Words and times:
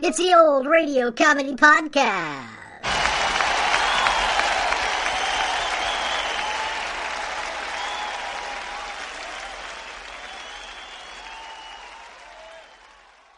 It's 0.00 0.16
the 0.16 0.34
old 0.34 0.66
radio 0.66 1.12
comedy 1.12 1.54
podcast. 1.54 2.48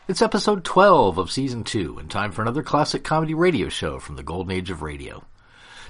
It's 0.07 0.23
episode 0.23 0.64
12 0.64 1.19
of 1.19 1.30
season 1.30 1.62
2 1.64 1.98
and 1.98 2.11
time 2.11 2.32
for 2.32 2.43
another 2.43 2.62
classic 2.62 3.05
comedy 3.05 3.35
radio 3.35 3.69
show 3.69 3.98
from 3.98 4.17
the 4.17 4.23
golden 4.23 4.51
age 4.53 4.71
of 4.71 4.82
radio. 4.82 5.25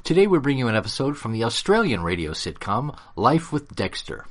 Today 0.02 0.26
we 0.26 0.38
bring 0.38 0.58
you 0.58 0.66
an 0.66 0.74
episode 0.74 1.18
from 1.18 1.32
the 1.32 1.44
Australian 1.44 2.02
radio 2.02 2.32
sitcom 2.32 2.98
Life 3.16 3.52
with 3.52 3.76
Dexter. 3.76 4.26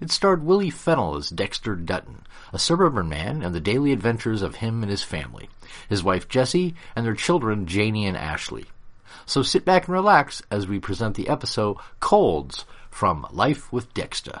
It 0.00 0.10
starred 0.10 0.44
Willie 0.44 0.70
Fennell 0.70 1.16
as 1.16 1.28
Dexter 1.28 1.74
Dutton, 1.74 2.24
a 2.52 2.58
suburban 2.58 3.08
man 3.08 3.42
and 3.42 3.54
the 3.54 3.60
daily 3.60 3.92
adventures 3.92 4.42
of 4.42 4.56
him 4.56 4.82
and 4.82 4.90
his 4.90 5.02
family, 5.02 5.50
his 5.88 6.04
wife 6.04 6.28
Jessie, 6.28 6.74
and 6.96 7.04
their 7.04 7.14
children 7.14 7.66
Janie 7.66 8.06
and 8.06 8.16
Ashley. 8.16 8.66
So 9.26 9.42
sit 9.42 9.64
back 9.64 9.86
and 9.86 9.92
relax 9.92 10.40
as 10.50 10.66
we 10.66 10.78
present 10.78 11.16
the 11.16 11.28
episode 11.28 11.76
Colds 12.00 12.64
from 12.90 13.26
Life 13.30 13.70
with 13.72 13.92
Dexter. 13.92 14.40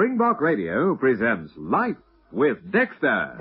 Springbok 0.00 0.40
Radio 0.40 0.94
presents 0.94 1.52
Life 1.58 1.98
with 2.32 2.56
Dexter. 2.72 3.36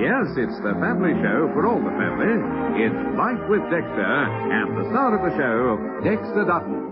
Yes, 0.00 0.24
it's 0.38 0.56
the 0.64 0.72
family 0.80 1.12
show 1.20 1.52
for 1.52 1.66
all 1.66 1.84
the 1.84 1.92
family. 2.00 2.32
It's 2.82 2.96
Life 3.18 3.46
with 3.50 3.60
Dexter, 3.68 4.24
and 4.56 4.78
the 4.78 4.88
star 4.88 5.12
of 5.12 5.30
the 5.30 5.36
show, 5.36 5.76
Dexter 6.02 6.46
Dutton. 6.46 6.86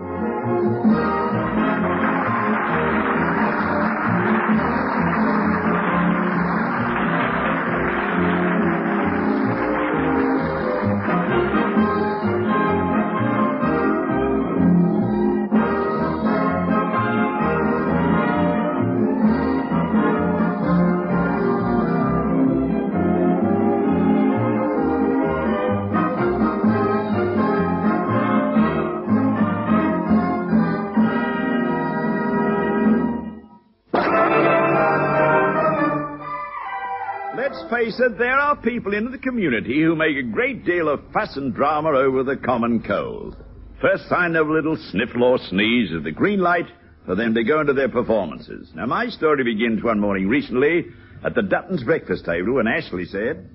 It, 37.98 38.18
there 38.18 38.38
are 38.38 38.56
people 38.56 38.94
in 38.94 39.10
the 39.10 39.18
community 39.18 39.82
who 39.82 39.94
make 39.94 40.16
a 40.16 40.22
great 40.22 40.64
deal 40.64 40.88
of 40.88 41.00
fuss 41.12 41.36
and 41.36 41.54
drama 41.54 41.90
over 41.90 42.22
the 42.22 42.36
common 42.36 42.82
cold. 42.82 43.36
First 43.80 44.08
sign 44.08 44.36
of 44.36 44.48
a 44.48 44.52
little 44.52 44.76
sniffle 44.90 45.22
or 45.24 45.38
sneeze 45.38 45.90
is 45.92 46.02
the 46.04 46.10
green 46.10 46.40
light 46.40 46.66
for 47.04 47.14
them 47.14 47.34
to 47.34 47.44
go 47.44 47.60
into 47.60 47.72
their 47.72 47.88
performances. 47.88 48.70
Now, 48.74 48.86
my 48.86 49.08
story 49.08 49.44
begins 49.44 49.82
one 49.82 50.00
morning 50.00 50.28
recently 50.28 50.86
at 51.24 51.34
the 51.34 51.42
Dutton's 51.42 51.84
breakfast 51.84 52.24
table 52.24 52.54
when 52.54 52.66
Ashley 52.66 53.04
said, 53.04 53.48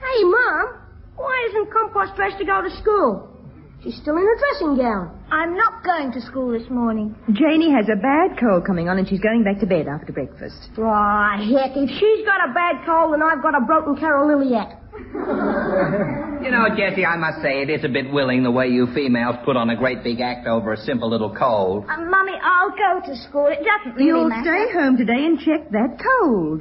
Hey, 0.00 0.24
Mom, 0.24 0.78
why 1.16 1.48
isn't 1.50 1.72
Compost 1.72 2.16
dressed 2.16 2.38
to 2.38 2.44
go 2.44 2.62
to 2.62 2.70
school? 2.78 3.35
She's 3.82 3.96
still 4.02 4.16
in 4.16 4.22
her 4.24 4.36
dressing 4.36 4.76
gown. 4.76 5.16
I'm 5.30 5.56
not 5.56 5.84
going 5.84 6.10
to 6.12 6.20
school 6.20 6.50
this 6.50 6.68
morning. 6.70 7.14
Janie 7.32 7.70
has 7.70 7.86
a 7.88 7.94
bad 7.96 8.38
cold 8.40 8.64
coming 8.66 8.88
on 8.88 8.98
and 8.98 9.06
she's 9.08 9.20
going 9.20 9.44
back 9.44 9.60
to 9.60 9.66
bed 9.66 9.86
after 9.86 10.12
breakfast. 10.12 10.70
Why, 10.74 11.36
heck, 11.38 11.76
if 11.76 11.88
she's 11.90 12.24
got 12.26 12.50
a 12.50 12.52
bad 12.52 12.84
cold, 12.84 13.12
then 13.12 13.22
I've 13.22 13.42
got 13.42 13.54
a 13.54 13.64
broken 13.64 13.96
Carol 13.96 14.26
Liliac. 14.28 14.82
You 16.46 16.52
know, 16.52 16.68
Jessie, 16.76 17.04
I 17.04 17.16
must 17.16 17.42
say 17.42 17.62
it 17.62 17.70
is 17.70 17.82
a 17.84 17.88
bit 17.88 18.12
willing 18.12 18.44
the 18.44 18.50
way 18.52 18.68
you 18.68 18.86
females 18.94 19.34
put 19.44 19.56
on 19.56 19.68
a 19.70 19.74
great 19.76 20.04
big 20.04 20.20
act 20.20 20.46
over 20.46 20.74
a 20.74 20.76
simple 20.76 21.10
little 21.10 21.34
cold. 21.34 21.86
Uh, 21.88 21.96
Mummy, 22.04 22.34
I'll 22.40 22.70
go 22.70 23.00
to 23.06 23.16
school. 23.22 23.46
It 23.46 23.64
doesn't 23.64 23.96
really 23.96 24.06
You'll 24.06 24.28
matter. 24.28 24.44
stay 24.68 24.72
home 24.78 24.96
today 24.96 25.24
and 25.24 25.40
check 25.40 25.68
that 25.70 25.98
cold. 25.98 26.60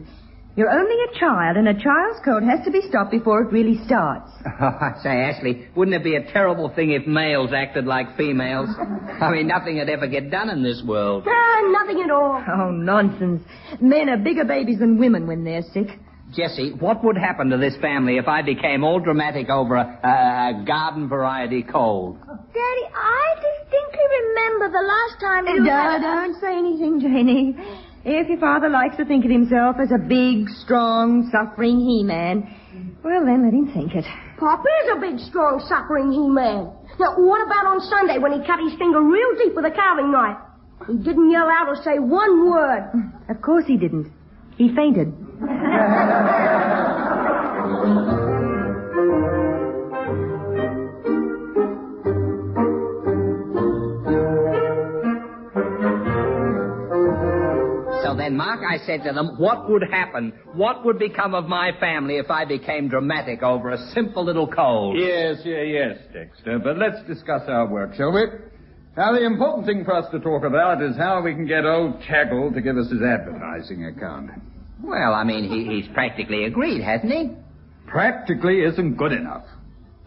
You're 0.55 0.69
only 0.69 0.95
a 1.03 1.19
child 1.19 1.57
and 1.57 1.67
a 1.67 1.73
child's 1.73 2.19
cold 2.23 2.43
has 2.43 2.63
to 2.63 2.71
be 2.71 2.79
stopped 2.87 3.11
before 3.11 3.41
it 3.41 3.51
really 3.51 3.77
starts. 3.85 4.31
Oh, 4.45 4.65
I 4.81 4.93
say, 5.03 5.09
Ashley, 5.09 5.67
wouldn't 5.75 5.95
it 5.95 6.03
be 6.03 6.15
a 6.15 6.31
terrible 6.31 6.69
thing 6.69 6.91
if 6.91 7.05
males 7.05 7.51
acted 7.53 7.85
like 7.85 8.15
females? 8.15 8.69
I 9.21 9.31
mean, 9.31 9.47
nothing 9.47 9.77
would 9.79 9.89
ever 9.89 10.07
get 10.07 10.31
done 10.31 10.49
in 10.49 10.63
this 10.63 10.81
world. 10.85 11.25
Ah, 11.27 11.61
nothing 11.71 12.01
at 12.01 12.09
all. 12.09 12.41
Oh, 12.47 12.71
nonsense. 12.71 13.41
Men 13.81 14.07
are 14.07 14.17
bigger 14.17 14.45
babies 14.45 14.79
than 14.79 14.97
women 14.97 15.27
when 15.27 15.43
they're 15.43 15.63
sick. 15.73 15.87
Jessie, 16.33 16.71
what 16.79 17.03
would 17.03 17.17
happen 17.17 17.49
to 17.49 17.57
this 17.57 17.75
family 17.81 18.17
if 18.17 18.27
I 18.27 18.41
became 18.41 18.83
all 18.83 18.99
dramatic 18.99 19.49
over 19.49 19.75
a, 19.75 19.99
a, 20.03 20.61
a 20.61 20.65
garden 20.65 21.09
variety 21.09 21.63
cold? 21.63 22.17
Daddy, 22.25 22.85
I 22.95 23.35
distinctly 23.35 24.07
remember 24.21 24.71
the 24.71 24.87
last 24.87 25.19
time 25.19 25.47
you... 25.47 25.65
Don't, 25.65 26.01
don't 26.01 26.39
say 26.39 26.57
anything, 26.57 26.99
Janie. 27.01 27.55
If 28.05 28.29
your 28.29 28.37
father 28.37 28.69
likes 28.69 28.97
to 28.97 29.05
think 29.05 29.25
of 29.25 29.31
himself 29.31 29.77
as 29.81 29.89
a 29.89 29.97
big, 29.97 30.47
strong, 30.61 31.27
suffering 31.33 31.79
he-man, 31.79 32.45
well, 33.03 33.25
then 33.25 33.41
let 33.41 33.51
him 33.51 33.65
think 33.73 33.95
it. 33.95 34.05
Pop 34.37 34.61
is 34.61 34.91
a 34.95 34.99
big, 35.01 35.17
strong, 35.25 35.57
suffering 35.67 36.11
he-man. 36.11 36.69
Now, 36.99 37.17
what 37.17 37.41
about 37.41 37.65
on 37.65 37.81
Sunday 37.81 38.19
when 38.19 38.31
he 38.31 38.45
cut 38.45 38.59
his 38.61 38.77
finger 38.77 39.01
real 39.01 39.33
deep 39.41 39.55
with 39.55 39.65
a 39.65 39.71
carving 39.71 40.11
knife? 40.11 40.37
He 40.85 41.01
didn't 41.01 41.31
yell 41.31 41.49
out 41.49 41.67
or 41.67 41.81
say 41.81 41.97
one 41.97 42.47
word. 42.47 42.93
Of 43.27 43.41
course 43.41 43.65
he 43.65 43.75
didn't. 43.75 44.13
He 44.55 44.69
fainted. 44.75 45.09
Then, 58.25 58.37
Mark, 58.37 58.61
I 58.67 58.83
said 58.87 59.03
to 59.03 59.13
them, 59.13 59.35
what 59.37 59.69
would 59.69 59.83
happen? 59.91 60.33
What 60.55 60.83
would 60.83 60.97
become 60.97 61.35
of 61.35 61.45
my 61.45 61.73
family 61.79 62.17
if 62.17 62.31
I 62.31 62.43
became 62.43 62.89
dramatic 62.89 63.43
over 63.43 63.69
a 63.69 63.77
simple 63.93 64.25
little 64.25 64.47
cold? 64.47 64.97
Yes, 64.97 65.41
yeah, 65.45 65.61
yes, 65.61 65.99
Dexter. 66.11 66.57
But 66.57 66.79
let's 66.79 67.05
discuss 67.05 67.43
our 67.47 67.67
work, 67.67 67.93
shall 67.93 68.11
we? 68.11 68.23
Now, 68.97 69.11
the 69.11 69.23
important 69.23 69.67
thing 69.67 69.85
for 69.85 69.93
us 69.93 70.09
to 70.09 70.19
talk 70.19 70.43
about 70.43 70.81
is 70.81 70.97
how 70.97 71.21
we 71.21 71.35
can 71.35 71.45
get 71.45 71.65
old 71.65 72.01
Taggle 72.01 72.51
to 72.51 72.61
give 72.61 72.77
us 72.77 72.89
his 72.89 73.03
advertising 73.03 73.85
account. 73.85 74.31
Well, 74.81 75.13
I 75.13 75.23
mean, 75.23 75.47
he, 75.47 75.75
he's 75.75 75.93
practically 75.93 76.45
agreed, 76.45 76.81
hasn't 76.81 77.11
he? 77.11 77.29
Practically 77.85 78.61
isn't 78.61 78.95
good 78.95 79.11
enough. 79.11 79.45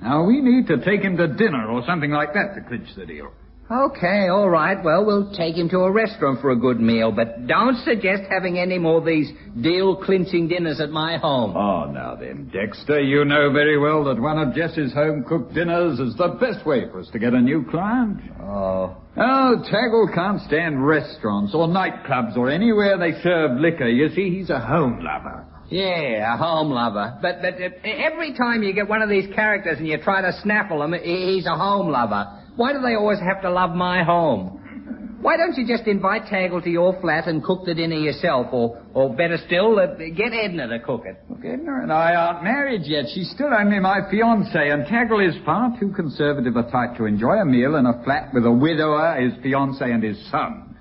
Now, 0.02 0.24
we 0.24 0.40
need 0.40 0.66
to 0.66 0.84
take 0.84 1.02
him 1.02 1.16
to 1.18 1.28
dinner 1.28 1.70
or 1.70 1.84
something 1.86 2.10
like 2.10 2.34
that 2.34 2.56
to 2.56 2.62
clinch 2.66 2.88
the 2.96 3.06
deal. 3.06 3.30
Okay, 3.70 4.28
all 4.28 4.48
right. 4.48 4.82
Well, 4.82 5.04
we'll 5.04 5.30
take 5.34 5.54
him 5.54 5.68
to 5.68 5.80
a 5.80 5.92
restaurant 5.92 6.40
for 6.40 6.52
a 6.52 6.56
good 6.56 6.80
meal, 6.80 7.12
but 7.12 7.46
don't 7.46 7.76
suggest 7.84 8.22
having 8.30 8.58
any 8.58 8.78
more 8.78 8.98
of 8.98 9.04
these 9.04 9.30
deal-clinching 9.60 10.48
dinners 10.48 10.80
at 10.80 10.88
my 10.88 11.18
home. 11.18 11.54
Oh, 11.54 11.84
now 11.84 12.14
then, 12.14 12.50
Dexter, 12.50 13.00
you 13.00 13.26
know 13.26 13.52
very 13.52 13.78
well 13.78 14.04
that 14.04 14.18
one 14.18 14.38
of 14.38 14.54
Jess's 14.54 14.94
home-cooked 14.94 15.52
dinners 15.52 16.00
is 16.00 16.16
the 16.16 16.28
best 16.40 16.64
way 16.64 16.88
for 16.90 17.00
us 17.00 17.10
to 17.12 17.18
get 17.18 17.34
a 17.34 17.40
new 17.40 17.62
client. 17.70 18.20
Oh. 18.40 18.96
Oh, 19.18 19.62
Taggle 19.70 20.08
can't 20.14 20.40
stand 20.42 20.86
restaurants 20.86 21.54
or 21.54 21.68
nightclubs 21.68 22.38
or 22.38 22.48
anywhere 22.48 22.96
they 22.96 23.20
serve 23.22 23.60
liquor. 23.60 23.88
You 23.88 24.08
see, 24.14 24.30
he's 24.30 24.48
a 24.48 24.60
home 24.60 25.04
lover. 25.04 25.44
Yeah, 25.68 26.34
a 26.34 26.36
home 26.38 26.70
lover. 26.70 27.18
But 27.20 27.42
but 27.42 27.54
uh, 27.54 27.68
every 27.84 28.32
time 28.32 28.62
you 28.62 28.72
get 28.72 28.88
one 28.88 29.02
of 29.02 29.10
these 29.10 29.30
characters 29.34 29.76
and 29.78 29.86
you 29.86 29.98
try 29.98 30.22
to 30.22 30.32
snaffle 30.42 30.82
him, 30.82 30.94
he's 30.94 31.44
a 31.44 31.56
home 31.56 31.90
lover. 31.90 32.26
Why 32.58 32.72
do 32.72 32.80
they 32.80 32.96
always 32.96 33.20
have 33.20 33.40
to 33.42 33.50
love 33.52 33.76
my 33.76 34.02
home? 34.02 35.18
Why 35.22 35.36
don't 35.36 35.56
you 35.56 35.64
just 35.64 35.86
invite 35.86 36.22
Taggle 36.24 36.60
to 36.60 36.68
your 36.68 37.00
flat 37.00 37.28
and 37.28 37.40
cook 37.40 37.64
the 37.64 37.72
dinner 37.72 37.94
yourself? 37.94 38.48
Or, 38.50 38.82
or 38.94 39.14
better 39.14 39.36
still, 39.46 39.78
uh, 39.78 39.94
get 40.16 40.32
Edna 40.32 40.66
to 40.66 40.80
cook 40.80 41.04
it. 41.06 41.22
Look, 41.30 41.44
Edna 41.44 41.82
and 41.82 41.92
I 41.92 42.16
aren't 42.16 42.42
married 42.42 42.82
yet. 42.84 43.04
She's 43.14 43.30
still 43.30 43.54
only 43.54 43.78
my 43.78 44.00
fiancée, 44.12 44.74
and 44.74 44.84
Taggle 44.86 45.20
is 45.20 45.36
far 45.44 45.78
too 45.78 45.92
conservative 45.94 46.56
a 46.56 46.68
type 46.68 46.96
to 46.96 47.04
enjoy 47.04 47.34
a 47.34 47.44
meal 47.44 47.76
in 47.76 47.86
a 47.86 48.02
flat 48.02 48.34
with 48.34 48.44
a 48.44 48.50
widower, 48.50 49.20
his 49.20 49.34
fiancée, 49.34 49.94
and 49.94 50.02
his 50.02 50.18
son. 50.28 50.76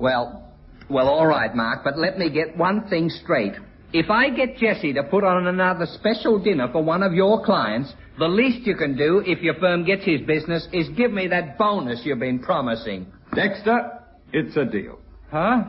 Well, 0.00 0.52
well, 0.90 1.06
all 1.06 1.28
right, 1.28 1.54
Mark, 1.54 1.84
but 1.84 1.96
let 1.96 2.18
me 2.18 2.30
get 2.30 2.56
one 2.56 2.88
thing 2.88 3.10
straight. 3.10 3.54
If 3.92 4.10
I 4.10 4.30
get 4.30 4.56
Jessie 4.58 4.92
to 4.94 5.02
put 5.04 5.24
on 5.24 5.46
another 5.46 5.86
special 5.94 6.38
dinner 6.42 6.68
for 6.72 6.82
one 6.82 7.02
of 7.02 7.12
your 7.12 7.44
clients, 7.44 7.92
the 8.18 8.26
least 8.28 8.66
you 8.66 8.74
can 8.76 8.96
do, 8.96 9.22
if 9.24 9.40
your 9.42 9.54
firm 9.54 9.84
gets 9.84 10.04
his 10.04 10.20
business, 10.22 10.66
is 10.72 10.88
give 10.96 11.12
me 11.12 11.28
that 11.28 11.56
bonus 11.56 12.00
you've 12.04 12.18
been 12.18 12.40
promising. 12.40 13.06
Dexter, 13.34 14.00
it's 14.32 14.56
a 14.56 14.64
deal. 14.64 14.98
Huh? 15.30 15.64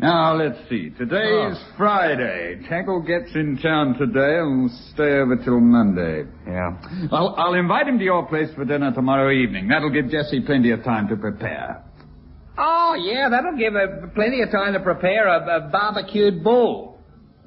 Now, 0.00 0.34
let's 0.36 0.56
see. 0.68 0.90
Today's 0.90 1.56
Oh. 1.58 1.72
Friday. 1.76 2.60
Taggle 2.68 3.02
gets 3.04 3.34
in 3.34 3.58
town 3.60 3.94
today 3.98 4.38
and 4.38 4.62
will 4.62 4.78
stay 4.94 5.18
over 5.18 5.34
till 5.44 5.58
Monday. 5.58 6.24
Yeah. 6.46 6.76
I'll, 7.10 7.34
I'll 7.36 7.54
invite 7.54 7.88
him 7.88 7.98
to 7.98 8.04
your 8.04 8.24
place 8.28 8.48
for 8.54 8.64
dinner 8.64 8.92
tomorrow 8.94 9.32
evening. 9.32 9.66
That'll 9.66 9.90
give 9.90 10.08
Jessie 10.08 10.40
plenty 10.40 10.70
of 10.70 10.84
time 10.84 11.08
to 11.08 11.16
prepare. 11.16 11.82
Oh, 12.56 12.94
yeah, 13.00 13.28
that'll 13.28 13.56
give 13.58 13.72
her 13.72 14.10
plenty 14.14 14.40
of 14.42 14.50
time 14.52 14.72
to 14.74 14.80
prepare 14.80 15.26
a, 15.26 15.66
a 15.66 15.68
barbecued 15.68 16.44
bull. 16.44 16.97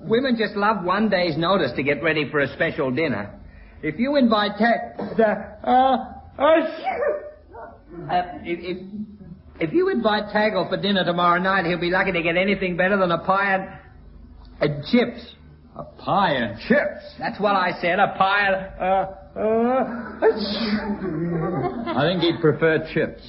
Women 0.03 0.35
just 0.37 0.55
love 0.55 0.83
one 0.83 1.09
day's 1.09 1.37
notice 1.37 1.71
to 1.75 1.83
get 1.83 2.01
ready 2.03 2.29
for 2.29 2.39
a 2.39 2.47
special 2.53 2.91
dinner. 2.91 3.39
If 3.83 3.99
you 3.99 4.15
invite 4.15 4.51
the, 4.57 5.33
uh, 5.63 5.67
uh, 5.67 5.97
uh, 6.43 6.61
if, 8.43 8.77
if, 8.77 8.79
if 9.59 9.73
you 9.73 9.89
invite 9.89 10.29
Taggle 10.33 10.69
for 10.69 10.77
dinner 10.81 11.03
tomorrow 11.03 11.39
night, 11.39 11.65
he'll 11.65 11.79
be 11.79 11.91
lucky 11.91 12.11
to 12.11 12.21
get 12.21 12.37
anything 12.37 12.77
better 12.77 12.97
than 12.97 13.11
a 13.11 13.17
pie 13.19 13.55
and, 13.55 13.67
and 14.59 14.83
chips. 14.85 15.35
A 15.75 15.83
pie 15.83 16.33
and 16.33 16.59
chips. 16.67 17.15
That's 17.17 17.39
what 17.39 17.55
I 17.55 17.71
said, 17.81 17.97
a 17.99 18.13
pie 18.17 18.47
and, 18.47 18.55
uh, 18.81 19.07
uh, 19.33 19.39
I 21.95 22.01
think 22.03 22.21
he'd 22.21 22.41
prefer 22.41 22.85
chips. 22.93 23.21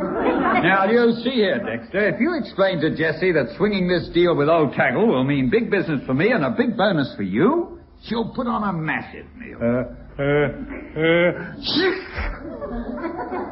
Now, 0.00 0.84
you 0.90 1.12
see 1.22 1.30
here, 1.30 1.58
Dexter, 1.58 2.08
if 2.08 2.20
you 2.20 2.34
explain 2.38 2.80
to 2.80 2.90
Jessie 2.90 3.32
that 3.32 3.54
swinging 3.56 3.88
this 3.88 4.08
deal 4.14 4.34
with 4.36 4.48
old 4.48 4.72
Taggle 4.72 5.06
will 5.06 5.24
mean 5.24 5.50
big 5.50 5.70
business 5.70 6.00
for 6.06 6.14
me 6.14 6.32
and 6.32 6.44
a 6.44 6.50
big 6.50 6.76
bonus 6.76 7.12
for 7.16 7.22
you, 7.22 7.80
she'll 8.04 8.32
put 8.34 8.46
on 8.46 8.62
a 8.62 8.72
massive 8.72 9.26
meal. 9.36 9.58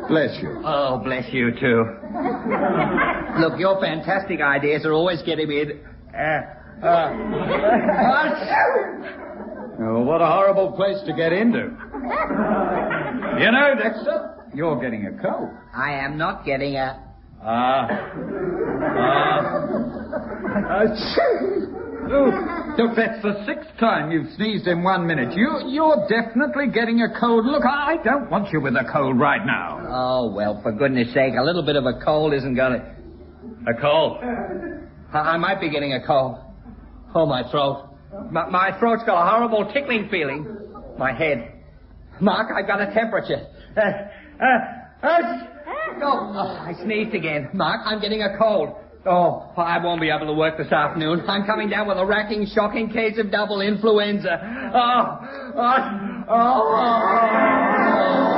Bless 0.09 0.39
you. 0.43 0.63
Oh, 0.65 1.01
bless 1.05 1.33
you, 1.33 1.51
too. 1.53 1.85
Look, 3.41 3.59
your 3.59 3.81
fantastic 3.81 4.41
ideas 4.41 4.85
are 4.85 4.93
always 4.93 5.23
getting 5.23 5.49
me 5.49 5.61
in... 5.63 5.81
Uh, 6.15 6.43
uh, 6.87 7.13
Oh, 9.81 10.01
what 10.03 10.21
a 10.21 10.27
horrible 10.27 10.73
place 10.73 10.99
to 11.07 11.13
get 11.13 11.33
into. 11.33 11.59
You 13.39 13.51
know, 13.53 13.75
Dexter, 13.81 14.38
you're 14.55 14.81
getting 14.81 15.07
a 15.07 15.23
cold. 15.23 15.51
I 15.75 15.93
am 15.93 16.17
not 16.19 16.45
getting 16.45 16.77
a... 16.77 17.05
Ah. 17.43 17.89
Ah. 18.97 19.69
Oh, 22.11 22.75
look, 22.79 22.97
that's 22.97 23.21
the 23.23 23.45
sixth 23.45 23.69
time 23.79 24.11
you've 24.11 24.33
sneezed 24.35 24.67
in 24.67 24.83
one 24.83 25.07
minute. 25.07 25.37
You, 25.37 25.61
you're 25.67 26.09
definitely 26.09 26.69
getting 26.73 27.03
a 27.03 27.21
cold. 27.21 27.45
Look, 27.45 27.65
I 27.65 27.97
don't 28.03 28.31
want 28.31 28.51
you 28.51 28.63
with 28.63 28.75
a 28.77 28.85
cold 28.91 29.21
right 29.21 29.45
now. 29.45 29.79
Oh, 29.89 30.33
well, 30.35 30.59
for 30.63 30.73
goodness 30.73 31.13
sake, 31.13 31.35
a 31.39 31.43
little 31.43 31.63
bit 31.63 31.77
of 31.77 31.85
a 31.85 32.01
cold 32.03 32.33
isn't 32.33 32.55
gonna... 32.55 32.97
A 33.69 33.75
cold? 33.79 34.19
I, 35.13 35.19
I 35.19 35.37
might 35.37 35.61
be 35.61 35.69
getting 35.71 35.93
a 35.93 36.07
cold. 36.07 36.39
Oh, 37.15 37.27
my 37.27 37.43
throat. 37.51 37.91
My, 38.31 38.49
my 38.49 38.79
throat's 38.79 39.03
got 39.05 39.23
a 39.23 39.31
horrible 39.31 39.71
tickling 39.73 40.09
feeling. 40.11 40.47
My 40.99 41.13
head. 41.13 41.53
Mark, 42.21 42.51
I've 42.57 42.67
got 42.67 42.81
a 42.81 42.93
temperature. 42.95 43.47
Uh, 43.77 44.09
uh, 44.41 45.07
uh, 45.07 45.23
oh, 46.03 46.33
oh, 46.35 46.59
I 46.67 46.75
sneezed 46.85 47.15
again. 47.15 47.49
Mark, 47.53 47.81
I'm 47.85 48.01
getting 48.01 48.23
a 48.23 48.37
cold. 48.39 48.77
Oh, 49.07 49.53
I 49.57 49.83
won't 49.83 50.01
be 50.01 50.11
able 50.11 50.27
to 50.27 50.35
work 50.35 50.59
this 50.59 50.73
afternoon. 50.73 51.25
I'm 51.29 51.47
coming 51.47 51.71
down 51.71 51.89
with 51.89 51.99
a 51.99 52.05
racking, 52.05 52.47
shocking 52.55 52.91
case 52.91 53.19
of 53.19 53.31
double 53.31 53.61
influenza. 53.61 54.39
Oh, 54.75 55.19
oh, 55.57 56.25
oh. 56.29 56.79
Hi, 57.91 58.38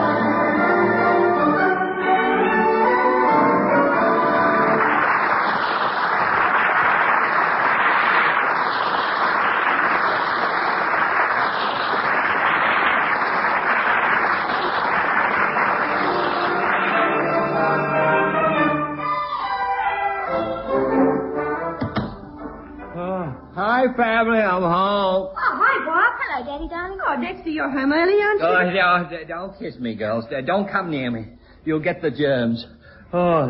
Oh, 27.72 27.78
you're 27.78 27.92
early, 27.92 28.12
you? 28.14 28.38
Oh, 28.42 29.08
no, 29.10 29.24
don't 29.26 29.58
kiss 29.58 29.76
me, 29.78 29.94
girls. 29.94 30.24
Don't 30.46 30.68
come 30.70 30.90
near 30.90 31.10
me. 31.10 31.26
You'll 31.64 31.80
get 31.80 32.02
the 32.02 32.10
germs. 32.10 32.66
Oh, 33.12 33.48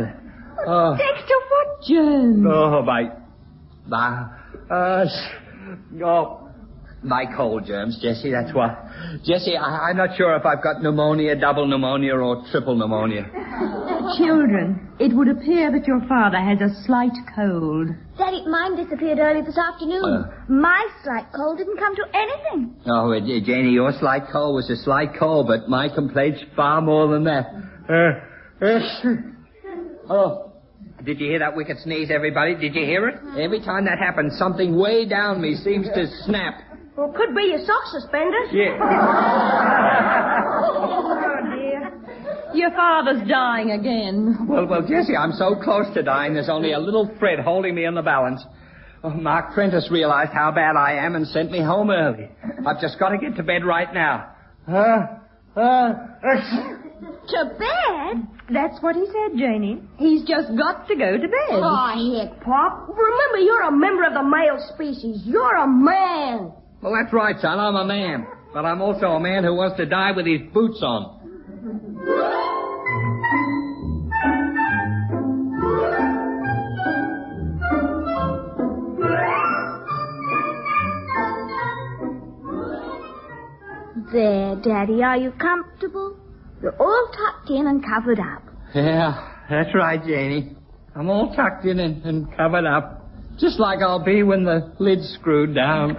oh, 0.67 0.97
Dexter, 0.97 1.35
what 1.49 1.83
germs? 1.87 2.47
oh, 2.49 2.83
my, 2.83 3.11
my, 3.87 4.29
uh, 4.71 5.07
oh, 6.05 6.40
my 7.03 7.25
cold 7.37 7.67
germs, 7.67 7.99
Jessie. 8.01 8.31
That's 8.31 8.55
what. 8.55 8.71
Jessie, 9.25 9.57
I, 9.57 9.91
I'm 9.91 9.97
not 9.97 10.17
sure 10.17 10.37
if 10.37 10.45
I've 10.45 10.63
got 10.63 10.83
pneumonia, 10.83 11.35
double 11.35 11.67
pneumonia, 11.67 12.15
or 12.15 12.45
triple 12.51 12.77
pneumonia. 12.77 13.25
Children, 14.19 14.89
it 14.99 15.15
would 15.15 15.29
appear 15.29 15.73
that 15.73 15.87
your 15.87 16.01
father 16.09 16.39
has 16.39 16.61
a 16.61 16.83
slight 16.85 17.17
cold. 17.35 17.89
Daddy, 18.19 18.45
mine 18.47 18.77
disappeared 18.77 19.19
early 19.19 19.43
this 19.43 19.57
afternoon. 19.57 20.05
Uh. 20.05 20.31
My 20.49 20.89
slight 21.03 21.27
cold 21.35 21.59
didn't 21.59 21.79
come 21.79 21.97
to 21.97 22.05
anything. 22.13 22.75
Oh, 22.87 23.13
uh, 23.13 23.21
Janie, 23.21 23.71
your 23.71 23.93
slight 23.99 24.25
cold 24.31 24.55
was 24.55 24.69
a 24.69 24.77
slight 24.77 25.11
cold, 25.19 25.47
but 25.47 25.69
my 25.69 25.89
complaint's 25.89 26.41
far 26.55 26.81
more 26.83 27.09
than 27.09 27.25
that. 27.25 27.47
Uh, 27.89 28.65
uh, 28.65 28.81
oh, 30.11 30.53
did 31.05 31.19
you 31.19 31.29
hear 31.31 31.39
that 31.39 31.57
wicked 31.57 31.79
sneeze, 31.79 32.11
everybody? 32.11 32.55
Did 32.55 32.75
you 32.75 32.85
hear 32.85 33.09
it? 33.09 33.15
Every 33.39 33.61
time 33.61 33.87
that 33.87 33.99
happens, 33.99 34.37
something 34.39 34.77
way 34.77 35.07
down 35.09 35.41
me 35.41 35.55
seems 35.55 35.87
to 35.95 36.07
snap. 36.25 36.61
Well, 36.97 37.13
could 37.17 37.35
be 37.35 37.45
your 37.45 37.65
sock 37.65 37.85
suspenders. 37.93 38.51
Yeah. 38.53 38.77
Oh, 40.63 41.37
dear. 41.55 42.51
Your 42.55 42.71
father's 42.73 43.27
dying 43.29 43.71
again. 43.73 44.47
Well, 44.49 44.67
well, 44.67 44.83
Jessie, 44.83 45.17
I'm 45.17 45.33
so 45.33 45.55
close 45.55 45.87
to 45.95 46.03
dying, 46.03 46.35
there's 46.35 46.49
only 46.49 46.73
a 46.73 46.79
little 46.79 47.09
thread 47.19 47.39
holding 47.41 47.75
me 47.75 47.85
in 47.85 47.95
the 47.95 48.03
balance. 48.03 48.43
Oh, 49.03 49.11
Mark 49.11 49.55
Prentice 49.55 49.89
realized 49.91 50.33
how 50.33 50.51
bad 50.53 50.77
I 50.77 50.93
am 51.05 51.15
and 51.15 51.27
sent 51.29 51.51
me 51.51 51.61
home 51.63 51.91
early. 51.91 52.29
I've 52.67 52.81
just 52.81 52.99
got 52.99 53.11
to 53.11 53.19
get 53.19 53.37
to 53.37 53.43
bed 53.43 53.65
right 53.65 53.93
now. 53.95 54.33
Uh, 54.69 55.07
uh, 55.59 55.93
To 57.29 57.45
bed? 57.59 58.27
That's 58.53 58.81
what 58.83 58.97
he 58.97 59.07
said, 59.07 59.39
Janie. 59.39 59.81
He's 59.99 60.23
just 60.25 60.49
got 60.57 60.87
to 60.89 60.97
go 60.97 61.13
to 61.13 61.19
bed. 61.29 61.51
Oh, 61.51 62.19
heck, 62.21 62.43
Pop. 62.43 62.89
Remember, 62.89 63.39
you're 63.39 63.63
a 63.63 63.73
member 63.73 64.05
of 64.05 64.13
the 64.13 64.23
male 64.25 64.59
species. 64.75 65.23
You're 65.25 65.57
a 65.57 65.67
man. 65.69 66.53
Well, 66.83 66.93
that's 67.01 67.13
right, 67.13 67.37
son. 67.41 67.59
I'm 67.59 67.77
a 67.77 67.85
man. 67.85 68.27
But 68.53 68.65
I'm 68.65 68.81
also 68.83 69.07
a 69.07 69.21
man 69.21 69.45
who 69.45 69.55
wants 69.55 69.77
to 69.77 69.87
die 69.87 70.13
with 70.13 70.27
his 70.27 70.41
boots 70.53 70.81
on. 70.83 71.21
There, 84.13 84.57
Daddy, 84.57 85.03
are 85.03 85.17
you 85.17 85.31
comfortable? 85.33 86.17
You're 86.63 86.77
all 86.81 87.11
tucked 87.13 87.51
in 87.51 87.67
and 87.67 87.85
covered 87.85 88.19
up. 88.19 88.43
Yeah, 88.75 89.29
that's 89.49 89.75
right, 89.75 90.01
Janie. 90.05 90.57
I'm 90.97 91.09
all 91.09 91.33
tucked 91.35 91.65
in 91.65 91.79
and, 91.79 92.05
and 92.05 92.37
covered 92.37 92.67
up. 92.67 93.09
Just 93.39 93.59
like 93.59 93.79
I'll 93.81 94.05
be 94.05 94.23
when 94.23 94.45
the 94.45 94.73
lid's 94.79 95.09
screwed 95.19 95.55
down. 95.55 95.95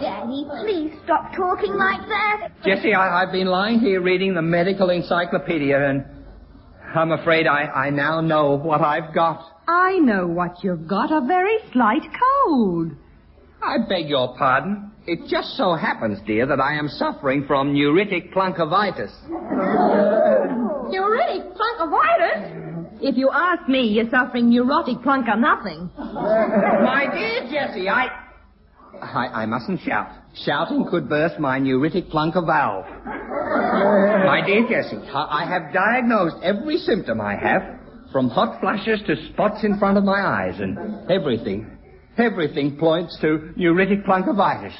Daddy, 0.00 0.46
please 0.62 0.92
stop 1.04 1.22
talking 1.36 1.74
like 1.74 2.00
that. 2.08 2.48
Jessie, 2.64 2.94
I, 2.94 3.22
I've 3.22 3.32
been 3.32 3.46
lying 3.46 3.80
here 3.80 4.00
reading 4.00 4.34
the 4.34 4.42
medical 4.42 4.90
encyclopedia, 4.90 5.76
and 5.88 6.04
I'm 6.94 7.12
afraid 7.12 7.46
I, 7.46 7.62
I 7.64 7.90
now 7.90 8.20
know 8.20 8.56
what 8.56 8.80
I've 8.80 9.14
got. 9.14 9.44
I 9.66 9.98
know 9.98 10.26
what 10.26 10.62
you've 10.62 10.86
got, 10.86 11.10
a 11.12 11.26
very 11.26 11.58
slight 11.72 12.02
cold. 12.02 12.92
I 13.62 13.78
beg 13.88 14.08
your 14.08 14.36
pardon. 14.36 14.92
It 15.06 15.28
just 15.28 15.56
so 15.56 15.74
happens, 15.74 16.18
dear, 16.26 16.46
that 16.46 16.60
I 16.60 16.78
am 16.78 16.88
suffering 16.88 17.44
from 17.46 17.74
neuritic 17.74 18.32
plunkivitis. 18.32 19.12
Neuritic 20.88 21.54
plunkivitis? 21.56 22.64
If 23.02 23.16
you 23.16 23.30
ask 23.30 23.68
me, 23.68 23.82
you're 23.82 24.08
suffering 24.08 24.48
neurotic 24.48 25.02
plunk 25.02 25.26
or 25.28 25.36
nothing. 25.36 25.90
My 25.98 27.06
dear 27.12 27.50
Jessie, 27.50 27.88
I... 27.88 28.23
I, 29.02 29.42
I 29.42 29.46
mustn't 29.46 29.80
shout. 29.82 30.08
Shouting 30.44 30.86
could 30.90 31.08
burst 31.08 31.38
my 31.38 31.58
neuritic 31.58 32.10
plunker 32.10 32.44
valve. 32.44 32.86
my 34.26 34.42
dear 34.44 34.66
Jessie, 34.68 34.96
I, 35.12 35.42
I 35.42 35.46
have 35.46 35.72
diagnosed 35.72 36.36
every 36.42 36.78
symptom 36.78 37.20
I 37.20 37.36
have, 37.36 37.62
from 38.12 38.28
hot 38.28 38.60
flashes 38.60 39.00
to 39.06 39.16
spots 39.32 39.64
in 39.64 39.78
front 39.78 39.98
of 39.98 40.04
my 40.04 40.20
eyes, 40.20 40.60
and 40.60 41.10
everything, 41.10 41.66
everything 42.16 42.76
points 42.78 43.18
to 43.20 43.52
neuritic 43.58 44.04
plunkivitis. 44.04 44.74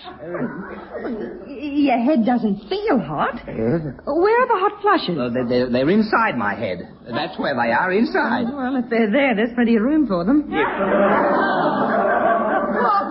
Your 1.46 1.98
head 1.98 2.24
doesn't 2.24 2.68
feel 2.68 2.98
hot. 3.00 3.40
Where 3.46 4.42
are 4.42 4.48
the 4.48 4.58
hot 4.58 4.82
flushes? 4.82 5.18
Uh, 5.18 5.30
they're, 5.32 5.48
they're, 5.48 5.70
they're 5.70 5.90
inside 5.90 6.36
my 6.36 6.54
head. 6.54 6.78
That's 7.10 7.38
where 7.38 7.54
they 7.54 7.72
are, 7.72 7.92
inside. 7.92 8.44
Well, 8.52 8.76
if 8.76 8.88
they're 8.90 9.10
there, 9.10 9.34
there's 9.34 9.54
plenty 9.54 9.76
of 9.76 9.82
room 9.82 10.06
for 10.06 10.24
them. 10.24 10.48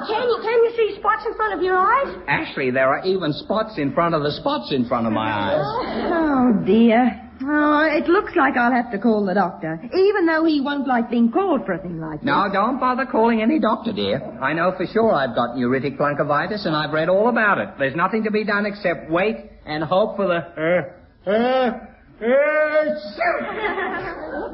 Can 0.07 0.23
you, 0.29 0.37
can 0.41 0.57
you 0.63 0.73
see 0.75 0.95
spots 0.99 1.23
in 1.25 1.35
front 1.35 1.53
of 1.53 1.61
your 1.61 1.77
eyes? 1.77 2.15
Actually, 2.27 2.71
there 2.71 2.87
are 2.87 3.03
even 3.05 3.33
spots 3.33 3.77
in 3.77 3.93
front 3.93 4.15
of 4.15 4.23
the 4.23 4.31
spots 4.31 4.71
in 4.71 4.87
front 4.87 5.07
of 5.07 5.13
my 5.13 5.31
eyes. 5.31 5.63
Oh, 5.63 6.63
dear. 6.65 7.19
Oh, 7.45 7.83
it 7.91 8.07
looks 8.07 8.35
like 8.35 8.55
I'll 8.55 8.71
have 8.71 8.91
to 8.91 8.99
call 8.99 9.25
the 9.25 9.33
doctor, 9.33 9.79
even 9.83 10.25
though 10.25 10.45
he 10.45 10.61
won't 10.61 10.87
like 10.87 11.09
being 11.09 11.31
called 11.31 11.65
for 11.65 11.73
a 11.73 11.77
thing 11.79 11.99
like 11.99 12.19
this. 12.21 12.25
No, 12.27 12.47
don't 12.51 12.79
bother 12.79 13.05
calling 13.05 13.41
any 13.41 13.59
doctor, 13.59 13.91
dear. 13.91 14.21
I 14.39 14.53
know 14.53 14.71
for 14.77 14.85
sure 14.85 15.13
I've 15.13 15.35
got 15.35 15.55
neuritic 15.57 15.97
plunkivitis, 15.97 16.65
and 16.65 16.75
I've 16.75 16.93
read 16.93 17.09
all 17.09 17.27
about 17.29 17.57
it. 17.57 17.69
There's 17.77 17.95
nothing 17.95 18.23
to 18.23 18.31
be 18.31 18.45
done 18.45 18.65
except 18.65 19.09
wait 19.09 19.35
and 19.65 19.83
hope 19.83 20.15
for 20.15 20.27
the... 20.27 20.93
Uh, 21.25 21.29
uh, 21.29 21.71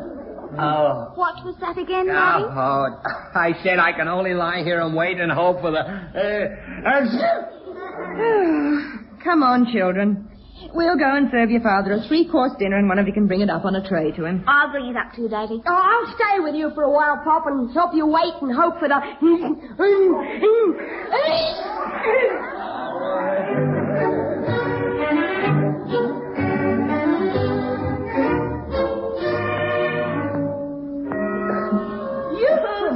uh, 0.06 0.15
oh. 0.58 1.12
What 1.15 1.44
was 1.46 1.56
that 1.62 1.77
again, 1.77 2.10
Oh, 2.10 2.50
oh, 2.50 3.00
I 3.36 3.53
said 3.63 3.79
I 3.79 3.91
can 3.94 4.08
only 4.08 4.34
lie 4.34 4.63
here 4.63 4.82
and 4.82 4.96
wait 4.96 5.20
and 5.20 5.32
hope 5.32 5.62
for 5.62 5.72
the... 5.72 5.79
Uh, 5.79 6.48
uh, 6.88 7.06
Come 9.24 9.44
on, 9.44 9.72
children. 9.72 10.29
We'll 10.74 10.98
go 10.98 11.15
and 11.15 11.29
serve 11.32 11.50
your 11.51 11.62
father 11.62 11.94
a 11.94 12.08
three-course 12.08 12.53
dinner, 12.60 12.77
and 12.77 12.88
one 12.88 13.00
of 13.00 13.08
you 13.08 13.13
can 13.13 13.27
bring 13.27 13.41
it 13.41 13.50
up 13.50 13.65
on 13.65 13.75
a 13.75 13.88
tray 13.88 14.12
to 14.12 14.25
him. 14.25 14.44
I'll 14.48 14.72
bring 14.72 14.88
it 14.88 14.96
up 14.98 15.13
to 15.15 15.22
you, 15.22 15.29
Daddy. 15.29 15.62
Oh, 15.65 15.74
I'll 15.74 16.15
stay 16.15 16.39
with 16.39 16.56
you 16.56 16.72
for 16.75 16.84
a 16.84 16.91
while, 16.91 17.22
Pop, 17.24 17.48
and 17.48 17.72
help 17.74 17.94
you 17.94 18.06
wait 18.08 18.34
and 18.41 18.56
hope 18.56 18.79
for 18.79 18.88
the... 18.88 19.00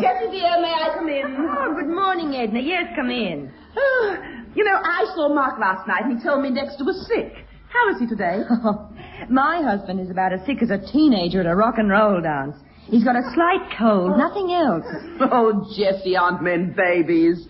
Jessie 0.01 0.31
dear, 0.31 0.61
may 0.61 0.73
I 0.73 0.89
come 0.95 1.07
in? 1.07 1.37
Oh, 1.37 1.75
good 1.75 1.89
morning, 1.89 2.35
Edna. 2.35 2.59
Yes, 2.59 2.85
come 2.95 3.09
in. 3.09 3.51
Oh, 3.77 4.15
you 4.55 4.63
know, 4.63 4.75
I 4.75 5.05
saw 5.15 5.33
Mark 5.33 5.59
last 5.59 5.87
night. 5.87 6.03
And 6.05 6.17
he 6.17 6.23
told 6.23 6.41
me 6.41 6.53
Dexter 6.53 6.83
was 6.83 7.05
sick. 7.07 7.45
How 7.69 7.89
is 7.93 7.99
he 7.99 8.07
today? 8.07 8.41
My 9.29 9.61
husband 9.63 9.99
is 9.99 10.09
about 10.09 10.33
as 10.33 10.45
sick 10.45 10.61
as 10.61 10.69
a 10.69 10.79
teenager 10.91 11.41
at 11.41 11.45
a 11.45 11.55
rock 11.55 11.75
and 11.77 11.89
roll 11.89 12.21
dance. 12.21 12.55
He's 12.85 13.03
got 13.03 13.15
a 13.15 13.23
slight 13.33 13.77
cold, 13.77 14.17
nothing 14.17 14.51
else. 14.51 14.85
Oh, 15.31 15.65
Jessie, 15.77 16.17
aren't 16.17 16.43
men 16.43 16.75
babies? 16.75 17.47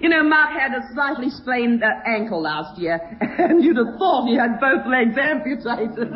You 0.00 0.10
know, 0.10 0.22
Mark 0.22 0.52
had 0.52 0.72
a 0.72 0.86
slightly 0.92 1.30
sprained 1.30 1.82
uh, 1.82 1.88
ankle 2.06 2.42
last 2.42 2.78
year, 2.78 3.00
and 3.20 3.64
you'd 3.64 3.76
have 3.78 3.96
thought 3.98 4.28
he 4.28 4.36
had 4.36 4.60
both 4.60 4.86
legs 4.86 5.16
amputated. 5.18 6.12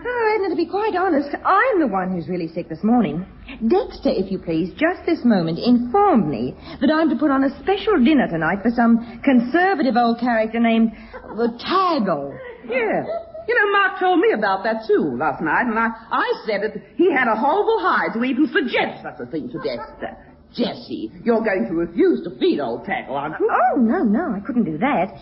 Oh, 0.00 0.34
Edna, 0.34 0.50
to 0.50 0.56
be 0.56 0.66
quite 0.66 0.94
honest, 0.94 1.28
I'm 1.44 1.80
the 1.80 1.88
one 1.88 2.12
who's 2.12 2.28
really 2.28 2.48
sick 2.48 2.68
this 2.68 2.82
morning. 2.84 3.26
Dexter, 3.66 4.10
if 4.10 4.30
you 4.30 4.38
please, 4.38 4.70
just 4.78 5.04
this 5.06 5.24
moment 5.24 5.58
informed 5.58 6.28
me 6.28 6.54
that 6.80 6.90
I'm 6.92 7.08
to 7.10 7.16
put 7.16 7.30
on 7.30 7.42
a 7.44 7.50
special 7.60 7.98
dinner 8.02 8.28
tonight 8.28 8.62
for 8.62 8.70
some 8.70 9.20
conservative 9.24 9.96
old 9.96 10.20
character 10.20 10.60
named 10.60 10.92
uh, 11.14 11.48
Taggle. 11.58 12.36
yeah. 12.68 13.02
You 13.48 13.54
know, 13.56 13.72
Mark 13.72 13.98
told 13.98 14.20
me 14.20 14.32
about 14.36 14.62
that 14.64 14.86
too 14.86 15.16
last 15.16 15.42
night, 15.42 15.64
and 15.66 15.78
I, 15.78 15.88
I 16.12 16.32
said 16.46 16.60
that 16.62 16.74
he 16.96 17.10
had 17.10 17.28
a 17.28 17.34
horrible 17.34 17.78
hide 17.80 18.12
to 18.12 18.22
even 18.22 18.46
suggest 18.46 19.02
such 19.02 19.18
a 19.20 19.30
thing 19.30 19.48
to 19.48 19.58
Dexter. 19.64 20.16
Jessie, 20.54 21.10
you're 21.24 21.42
going 21.42 21.66
to 21.66 21.74
refuse 21.74 22.22
to 22.24 22.38
feed 22.38 22.60
old 22.60 22.84
Taggle, 22.84 23.16
aren't 23.16 23.40
you? 23.40 23.50
Oh, 23.50 23.80
no, 23.80 24.02
no, 24.04 24.34
I 24.36 24.40
couldn't 24.40 24.64
do 24.64 24.76
that. 24.78 25.16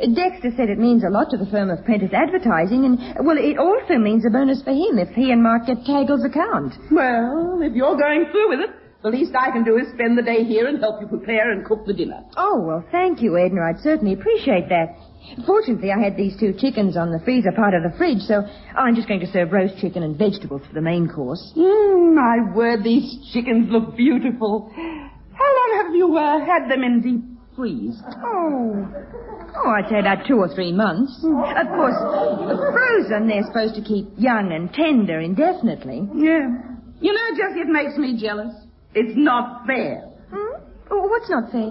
Dexter 0.00 0.50
said 0.56 0.70
it 0.70 0.78
means 0.78 1.04
a 1.04 1.10
lot 1.10 1.28
to 1.30 1.36
the 1.36 1.46
firm 1.50 1.68
of 1.68 1.84
Prentice 1.84 2.12
Advertising, 2.12 2.84
and, 2.84 3.26
well, 3.26 3.36
it 3.36 3.58
also 3.58 3.98
means 3.98 4.24
a 4.24 4.30
bonus 4.30 4.62
for 4.62 4.72
him 4.72 4.98
if 4.98 5.08
he 5.14 5.30
and 5.30 5.42
Mark 5.42 5.66
get 5.66 5.84
Taggle's 5.84 6.24
account. 6.24 6.72
Well, 6.90 7.60
if 7.60 7.74
you're 7.74 7.96
going 7.96 8.26
through 8.32 8.48
with 8.48 8.60
it, 8.60 8.70
the 9.02 9.08
least 9.08 9.32
I 9.34 9.50
can 9.50 9.64
do 9.64 9.76
is 9.76 9.88
spend 9.94 10.16
the 10.16 10.22
day 10.22 10.44
here 10.44 10.68
and 10.68 10.78
help 10.78 11.00
you 11.00 11.06
prepare 11.06 11.52
and 11.52 11.64
cook 11.64 11.86
the 11.86 11.94
dinner. 11.94 12.22
Oh, 12.36 12.60
well, 12.60 12.84
thank 12.92 13.22
you, 13.22 13.38
Edna. 13.38 13.62
I'd 13.62 13.80
certainly 13.80 14.12
appreciate 14.12 14.68
that. 14.68 14.96
Fortunately, 15.46 15.90
I 15.92 15.98
had 16.02 16.16
these 16.16 16.38
two 16.38 16.52
chickens 16.58 16.96
on 16.96 17.10
the 17.12 17.20
freezer 17.24 17.52
part 17.52 17.74
of 17.74 17.82
the 17.82 17.96
fridge, 17.96 18.20
so 18.20 18.42
I'm 18.76 18.94
just 18.94 19.08
going 19.08 19.20
to 19.20 19.30
serve 19.32 19.52
roast 19.52 19.78
chicken 19.80 20.02
and 20.02 20.16
vegetables 20.16 20.62
for 20.66 20.74
the 20.74 20.80
main 20.80 21.08
course. 21.08 21.52
Mm, 21.56 22.14
my 22.14 22.52
word, 22.54 22.84
these 22.84 23.30
chickens 23.32 23.70
look 23.70 23.96
beautiful. 23.96 24.70
How 24.74 25.48
long 25.56 25.84
have 25.84 25.94
you 25.94 26.16
uh, 26.16 26.44
had 26.44 26.70
them 26.70 26.84
in 26.84 27.00
deep 27.00 27.39
freeze? 27.56 28.00
Oh. 28.24 28.86
Oh, 29.56 29.70
I'd 29.70 29.88
say 29.90 29.98
about 29.98 30.26
two 30.26 30.36
or 30.36 30.48
three 30.54 30.72
months. 30.72 31.16
Of 31.24 31.66
course, 31.68 31.96
frozen, 32.72 33.26
they're 33.28 33.44
supposed 33.46 33.74
to 33.74 33.82
keep 33.82 34.08
young 34.16 34.52
and 34.52 34.72
tender 34.72 35.20
indefinitely. 35.20 36.08
Yeah. 36.14 36.48
You 37.00 37.12
know, 37.12 37.28
Jessie, 37.36 37.60
it 37.60 37.68
makes 37.68 37.96
me 37.96 38.16
jealous. 38.20 38.54
It's 38.94 39.16
not 39.16 39.66
fair. 39.66 40.08
Hmm? 40.32 40.62
Oh, 40.90 41.06
what's 41.08 41.30
not 41.30 41.50
fair? 41.50 41.70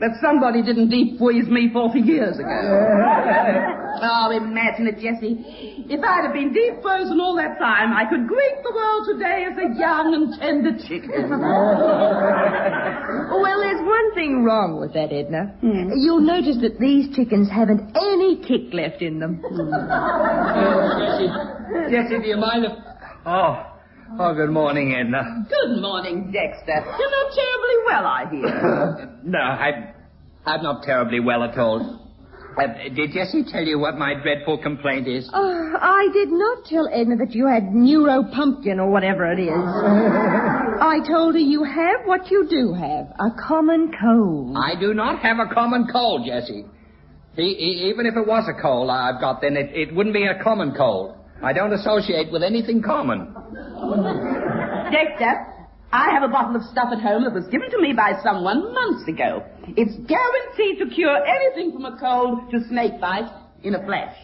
That 0.00 0.18
somebody 0.20 0.60
didn't 0.60 0.90
deep 0.90 1.18
freeze 1.18 1.46
me 1.46 1.70
40 1.72 2.00
years 2.00 2.36
ago. 2.36 2.50
oh, 4.02 4.30
imagine 4.34 4.90
it, 4.90 4.98
Jessie. 4.98 5.38
If 5.86 6.02
I'd 6.02 6.24
have 6.26 6.34
been 6.34 6.52
deep 6.52 6.82
frozen 6.82 7.20
all 7.20 7.36
that 7.36 7.58
time, 7.62 7.94
I 7.94 8.02
could 8.10 8.26
greet 8.26 8.58
the 8.64 8.74
world 8.74 9.06
today 9.14 9.46
as 9.46 9.54
a 9.54 9.70
young 9.78 10.14
and 10.14 10.34
tender 10.40 10.74
chicken. 10.82 11.30
Well, 13.34 13.60
there's 13.60 13.80
one 13.80 14.14
thing 14.14 14.44
wrong 14.44 14.80
with 14.80 14.92
that, 14.94 15.12
Edna. 15.12 15.54
Hmm. 15.60 15.90
You'll 15.96 16.20
notice 16.20 16.56
that 16.62 16.78
these 16.78 17.14
chickens 17.14 17.48
haven't 17.50 17.96
any 17.96 18.36
kick 18.42 18.72
left 18.72 19.02
in 19.02 19.18
them. 19.18 19.40
Jessie, 20.98 21.30
Jessie, 21.90 22.18
do 22.22 22.28
you 22.28 22.36
mind 22.36 22.64
if... 22.64 22.72
Oh, 23.26 23.73
oh, 24.18 24.34
good 24.34 24.50
morning, 24.50 24.94
Edna. 24.94 25.46
Good 25.48 25.80
morning, 25.80 26.32
Dexter. 26.32 26.84
You're 26.98 27.10
not 27.10 27.32
terribly 27.34 27.76
well, 27.86 28.06
I 28.06 28.24
hear. 28.30 29.10
No, 29.24 29.38
I'm, 29.38 29.94
I'm 30.44 30.62
not 30.62 30.82
terribly 30.82 31.20
well 31.20 31.42
at 31.44 31.56
all. 31.58 32.00
Uh, 32.58 32.66
did 32.94 33.10
Jessie 33.12 33.42
tell 33.50 33.64
you 33.64 33.78
what 33.80 33.96
my 33.96 34.14
dreadful 34.22 34.58
complaint 34.58 35.08
is? 35.08 35.28
Oh, 35.32 35.72
I 35.80 36.08
did 36.12 36.28
not 36.30 36.64
tell 36.66 36.88
Edna 36.92 37.16
that 37.16 37.34
you 37.34 37.46
had 37.48 37.64
neuropumpkin 37.64 38.76
or 38.78 38.90
whatever 38.90 39.32
it 39.32 39.40
is. 39.40 39.48
I 39.50 41.00
told 41.08 41.34
her 41.34 41.40
you 41.40 41.64
have 41.64 42.04
what 42.04 42.30
you 42.30 42.46
do 42.48 42.72
have, 42.74 43.06
a 43.18 43.30
common 43.48 43.92
cold. 44.00 44.56
I 44.56 44.78
do 44.78 44.94
not 44.94 45.20
have 45.20 45.38
a 45.38 45.52
common 45.52 45.88
cold, 45.90 46.26
Jessie. 46.26 46.64
E- 47.36 47.42
e- 47.42 47.90
even 47.90 48.06
if 48.06 48.14
it 48.16 48.26
was 48.26 48.48
a 48.48 48.60
cold 48.62 48.88
I've 48.90 49.20
got, 49.20 49.40
then 49.40 49.56
it, 49.56 49.70
it 49.74 49.94
wouldn't 49.94 50.14
be 50.14 50.26
a 50.26 50.40
common 50.42 50.74
cold. 50.76 51.16
I 51.44 51.52
don't 51.52 51.72
associate 51.72 52.32
with 52.32 52.42
anything 52.42 52.82
common. 52.82 53.34
Dexter, 54.90 55.46
I 55.92 56.10
have 56.10 56.22
a 56.22 56.28
bottle 56.28 56.56
of 56.56 56.62
stuff 56.72 56.88
at 56.90 57.00
home 57.00 57.24
that 57.24 57.34
was 57.34 57.46
given 57.52 57.70
to 57.70 57.80
me 57.80 57.92
by 57.92 58.14
someone 58.24 58.72
months 58.72 59.06
ago. 59.06 59.44
It's 59.76 59.94
guaranteed 60.08 60.78
to 60.80 60.94
cure 60.94 61.16
anything 61.24 61.72
from 61.72 61.84
a 61.84 61.98
cold 62.00 62.50
to 62.50 62.64
snake 62.68 62.98
bite 63.00 63.30
in 63.62 63.74
a 63.74 63.84
flash. 63.84 64.16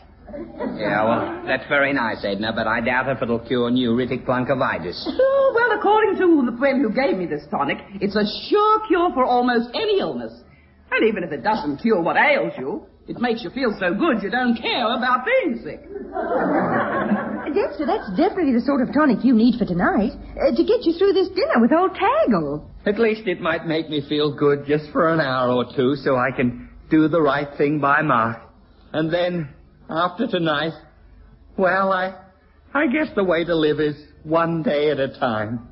Yeah, 0.78 1.04
well, 1.04 1.42
that's 1.46 1.66
very 1.68 1.92
nice, 1.92 2.24
Edna, 2.24 2.52
but 2.54 2.66
I 2.66 2.80
doubt 2.80 3.08
if 3.08 3.20
it'll 3.20 3.40
cure 3.40 3.70
neuritic 3.70 4.24
plunkivitis. 4.24 5.04
Oh, 5.20 5.52
well, 5.54 5.78
according 5.78 6.16
to 6.18 6.50
the 6.50 6.56
friend 6.58 6.80
who 6.80 6.90
gave 6.90 7.18
me 7.18 7.26
this 7.26 7.42
tonic, 7.50 7.78
it's 8.00 8.14
a 8.14 8.24
sure 8.48 8.86
cure 8.86 9.10
for 9.12 9.24
almost 9.24 9.68
any 9.74 9.98
illness. 9.98 10.32
And 10.92 11.08
even 11.08 11.24
if 11.24 11.32
it 11.32 11.42
doesn't 11.42 11.78
cure 11.78 12.00
what 12.00 12.16
ails 12.16 12.52
you, 12.56 12.86
it 13.08 13.20
makes 13.20 13.42
you 13.42 13.50
feel 13.50 13.74
so 13.78 13.94
good 13.94 14.22
you 14.22 14.30
don't 14.30 14.56
care 14.56 14.86
about 14.96 15.24
being 15.24 15.60
sick. 15.64 15.80
Dexter, 17.50 17.86
that's 17.86 18.10
definitely 18.16 18.52
the 18.54 18.62
sort 18.64 18.80
of 18.80 18.94
tonic 18.94 19.24
you 19.24 19.34
need 19.34 19.58
for 19.58 19.64
tonight, 19.64 20.12
uh, 20.12 20.54
to 20.54 20.64
get 20.64 20.84
you 20.84 20.94
through 20.96 21.12
this 21.12 21.28
dinner 21.28 21.60
with 21.60 21.72
old 21.72 21.90
Taggle. 21.96 22.70
At 22.86 22.98
least 22.98 23.26
it 23.26 23.40
might 23.40 23.66
make 23.66 23.90
me 23.90 24.02
feel 24.08 24.36
good 24.36 24.66
just 24.66 24.90
for 24.92 25.12
an 25.12 25.20
hour 25.20 25.52
or 25.52 25.64
two 25.74 25.96
so 25.96 26.16
I 26.16 26.30
can 26.34 26.70
do 26.90 27.08
the 27.08 27.20
right 27.20 27.48
thing 27.58 27.80
by 27.80 28.02
Mark. 28.02 28.38
And 28.92 29.12
then, 29.12 29.48
after 29.88 30.26
tonight, 30.26 30.72
well, 31.56 31.92
I, 31.92 32.14
I 32.72 32.86
guess 32.86 33.08
the 33.14 33.24
way 33.24 33.44
to 33.44 33.54
live 33.54 33.80
is 33.80 33.96
one 34.22 34.62
day 34.62 34.90
at 34.90 35.00
a 35.00 35.08
time. 35.18 35.68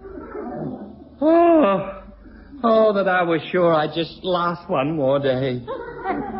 Oh, 1.21 2.03
oh, 2.65 2.93
that 2.95 3.09
I 3.09 3.23
was 3.23 3.41
sure 3.51 3.75
I'd 3.75 3.95
just 3.95 4.25
last 4.25 4.69
one 4.69 4.97
more 4.97 5.19
day. 5.19 5.65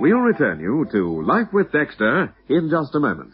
We'll 0.00 0.18
return 0.18 0.60
you 0.60 0.86
to 0.92 1.22
Life 1.22 1.48
with 1.52 1.72
Dexter 1.72 2.34
in 2.48 2.68
just 2.70 2.94
a 2.94 3.00
moment. 3.00 3.32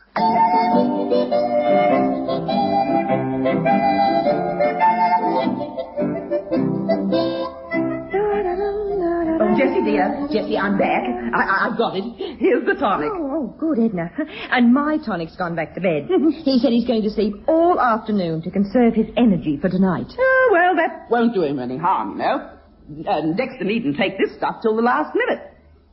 Oh, 9.41 9.55
Jessie, 9.57 9.83
dear. 9.85 10.29
Jessie, 10.33 10.59
I'm 10.59 10.77
back. 10.77 11.05
I, 11.35 11.43
I, 11.43 11.69
I 11.69 11.77
got 11.77 11.97
it. 11.97 12.39
Here's 12.39 12.67
the 12.67 12.75
tonic. 12.75 13.11
Oh, 13.13 13.31
oh, 13.31 13.57
good, 13.59 13.79
Edna. 13.79 14.11
And 14.51 14.75
my 14.75 14.99
tonic's 15.05 15.37
gone 15.37 15.55
back 15.55 15.75
to 15.75 15.81
bed. 15.81 16.09
he 16.45 16.59
said 16.59 16.73
he's 16.73 16.87
going 16.87 17.03
to 17.03 17.11
sleep 17.11 17.35
all 17.47 17.81
afternoon 17.81 18.43
to 18.43 18.51
conserve 18.51 18.95
his 18.95 19.07
energy 19.17 19.57
for 19.61 19.69
tonight. 19.69 20.07
Oh, 20.19 20.38
That 20.79 21.11
won't 21.11 21.35
do 21.35 21.43
him 21.43 21.59
any 21.59 21.77
harm, 21.77 22.13
you 22.13 22.19
know. 22.19 22.51
And 22.89 23.35
uh, 23.35 23.37
Dexter 23.37 23.65
needn't 23.65 23.97
take 23.97 24.17
this 24.19 24.35
stuff 24.37 24.63
till 24.63 24.77
the 24.77 24.83
last 24.83 25.15
minute. 25.15 25.45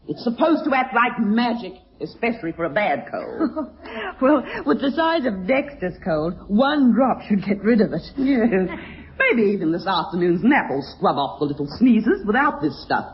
It's 0.08 0.24
supposed 0.24 0.64
to 0.66 0.76
act 0.76 0.94
like 0.96 1.20
magic, 1.20 1.74
especially 2.00 2.52
for 2.52 2.66
a 2.66 2.70
bad 2.70 3.08
cold. 3.12 3.68
well, 4.22 4.44
with 4.66 4.80
the 4.82 4.92
size 4.92 5.26
of 5.26 5.48
Dexter's 5.48 5.98
cold, 6.04 6.36
one 6.48 6.94
drop 6.94 7.22
should 7.28 7.44
get 7.44 7.64
rid 7.64 7.82
of 7.82 7.92
it. 7.92 8.04
yes. 8.16 8.70
Maybe 9.18 9.50
even 9.52 9.72
this 9.72 9.88
afternoon's 9.88 10.42
nap 10.44 10.70
will 10.70 10.86
scrub 10.96 11.18
off 11.18 11.40
the 11.40 11.46
little 11.46 11.68
sneezes 11.80 12.26
without 12.26 12.62
this 12.62 12.76
stuff. 12.84 13.06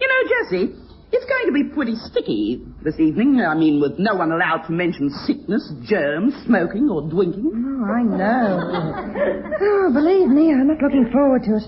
You 0.00 0.06
know, 0.06 0.28
Jessie, 0.28 0.74
it's 1.12 1.24
going 1.24 1.46
to 1.46 1.52
be 1.52 1.74
pretty 1.74 1.94
sticky 1.96 2.66
this 2.82 2.98
evening. 3.00 3.40
I 3.40 3.54
mean, 3.54 3.80
with 3.80 3.98
no 3.98 4.14
one 4.14 4.32
allowed 4.32 4.66
to 4.66 4.72
mention 4.72 5.10
sickness, 5.26 5.72
germs, 5.84 6.34
smoking, 6.46 6.88
or 6.90 7.02
drinking. 7.08 7.52
Oh, 7.54 7.84
I 7.92 8.02
know. 8.02 9.56
oh, 9.60 9.90
believe 9.92 10.28
me, 10.28 10.52
I'm 10.52 10.68
not 10.68 10.82
looking 10.82 11.10
forward 11.12 11.42
to 11.44 11.56
it. 11.56 11.62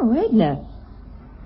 Oh, 0.00 0.12
Edna. 0.12 0.66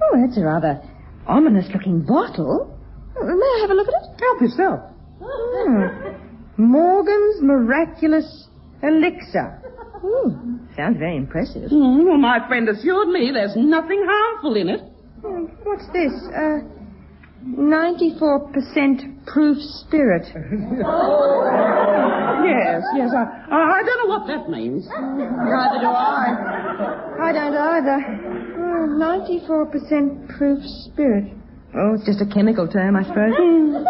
Oh, 0.02 0.16
that's 0.26 0.38
a 0.38 0.44
rather 0.44 0.80
ominous-looking 1.26 2.02
bottle. 2.06 2.76
Oh, 3.16 3.24
May 3.24 3.30
I 3.30 3.58
have 3.62 3.70
a 3.70 3.74
look 3.74 3.88
at 3.88 3.94
it? 3.94 4.20
Help 4.20 4.40
yourself. 4.40 4.80
Hmm. 5.22 6.62
Morgan's 6.62 7.42
Miraculous 7.42 8.48
Elixir. 8.82 9.58
Ooh, 10.04 10.58
sounds 10.76 10.98
very 10.98 11.16
impressive. 11.16 11.70
Mm, 11.70 12.06
well, 12.06 12.16
my 12.16 12.46
friend 12.48 12.68
assured 12.68 13.08
me 13.08 13.30
there's 13.32 13.54
nothing 13.56 14.02
harmful 14.08 14.56
in 14.56 14.68
it. 14.70 14.80
Hmm, 15.22 15.44
What's 15.62 15.86
this? 15.92 16.12
Uh, 16.34 16.60
94% 17.44 19.26
proof 19.26 19.58
spirit. 19.84 20.26
Yes, 22.40 22.82
yes. 22.96 23.10
I, 23.14 23.52
I 23.52 23.82
don't 23.84 23.98
know 24.00 24.16
what 24.16 24.26
that 24.26 24.48
means. 24.48 24.86
Neither 24.88 25.78
do 25.80 25.86
I. 25.86 26.24
I 27.20 27.32
don't 27.32 27.54
either. 27.54 27.98
Oh, 28.56 28.88
94% 28.96 30.36
proof 30.36 30.58
spirit. 30.88 31.32
Oh, 31.76 31.94
it's 31.94 32.06
just 32.06 32.20
a 32.20 32.26
chemical 32.34 32.66
term, 32.66 32.96
I 32.96 33.02
suppose. 33.02 33.34
Hmm. 33.36 33.84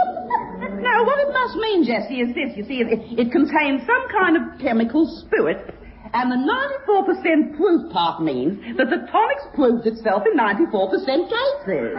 Now, 0.61 1.04
what 1.04 1.19
it 1.21 1.33
must 1.33 1.57
mean, 1.57 1.85
Jessie, 1.85 2.21
is 2.21 2.35
this. 2.35 2.57
You 2.57 2.64
see, 2.64 2.80
it, 2.80 2.88
it 3.19 3.33
contains 3.33 3.80
some 3.87 4.09
kind 4.11 4.37
of 4.37 4.59
chemical 4.61 5.07
spirit. 5.25 5.75
And 6.12 6.30
the 6.30 6.37
94% 6.37 7.57
proof 7.57 7.92
part 7.92 8.23
means 8.23 8.59
that 8.76 8.90
the 8.90 9.07
tonic's 9.11 9.47
proved 9.54 9.87
itself 9.87 10.25
in 10.26 10.37
94% 10.37 11.28
cases. 11.30 11.97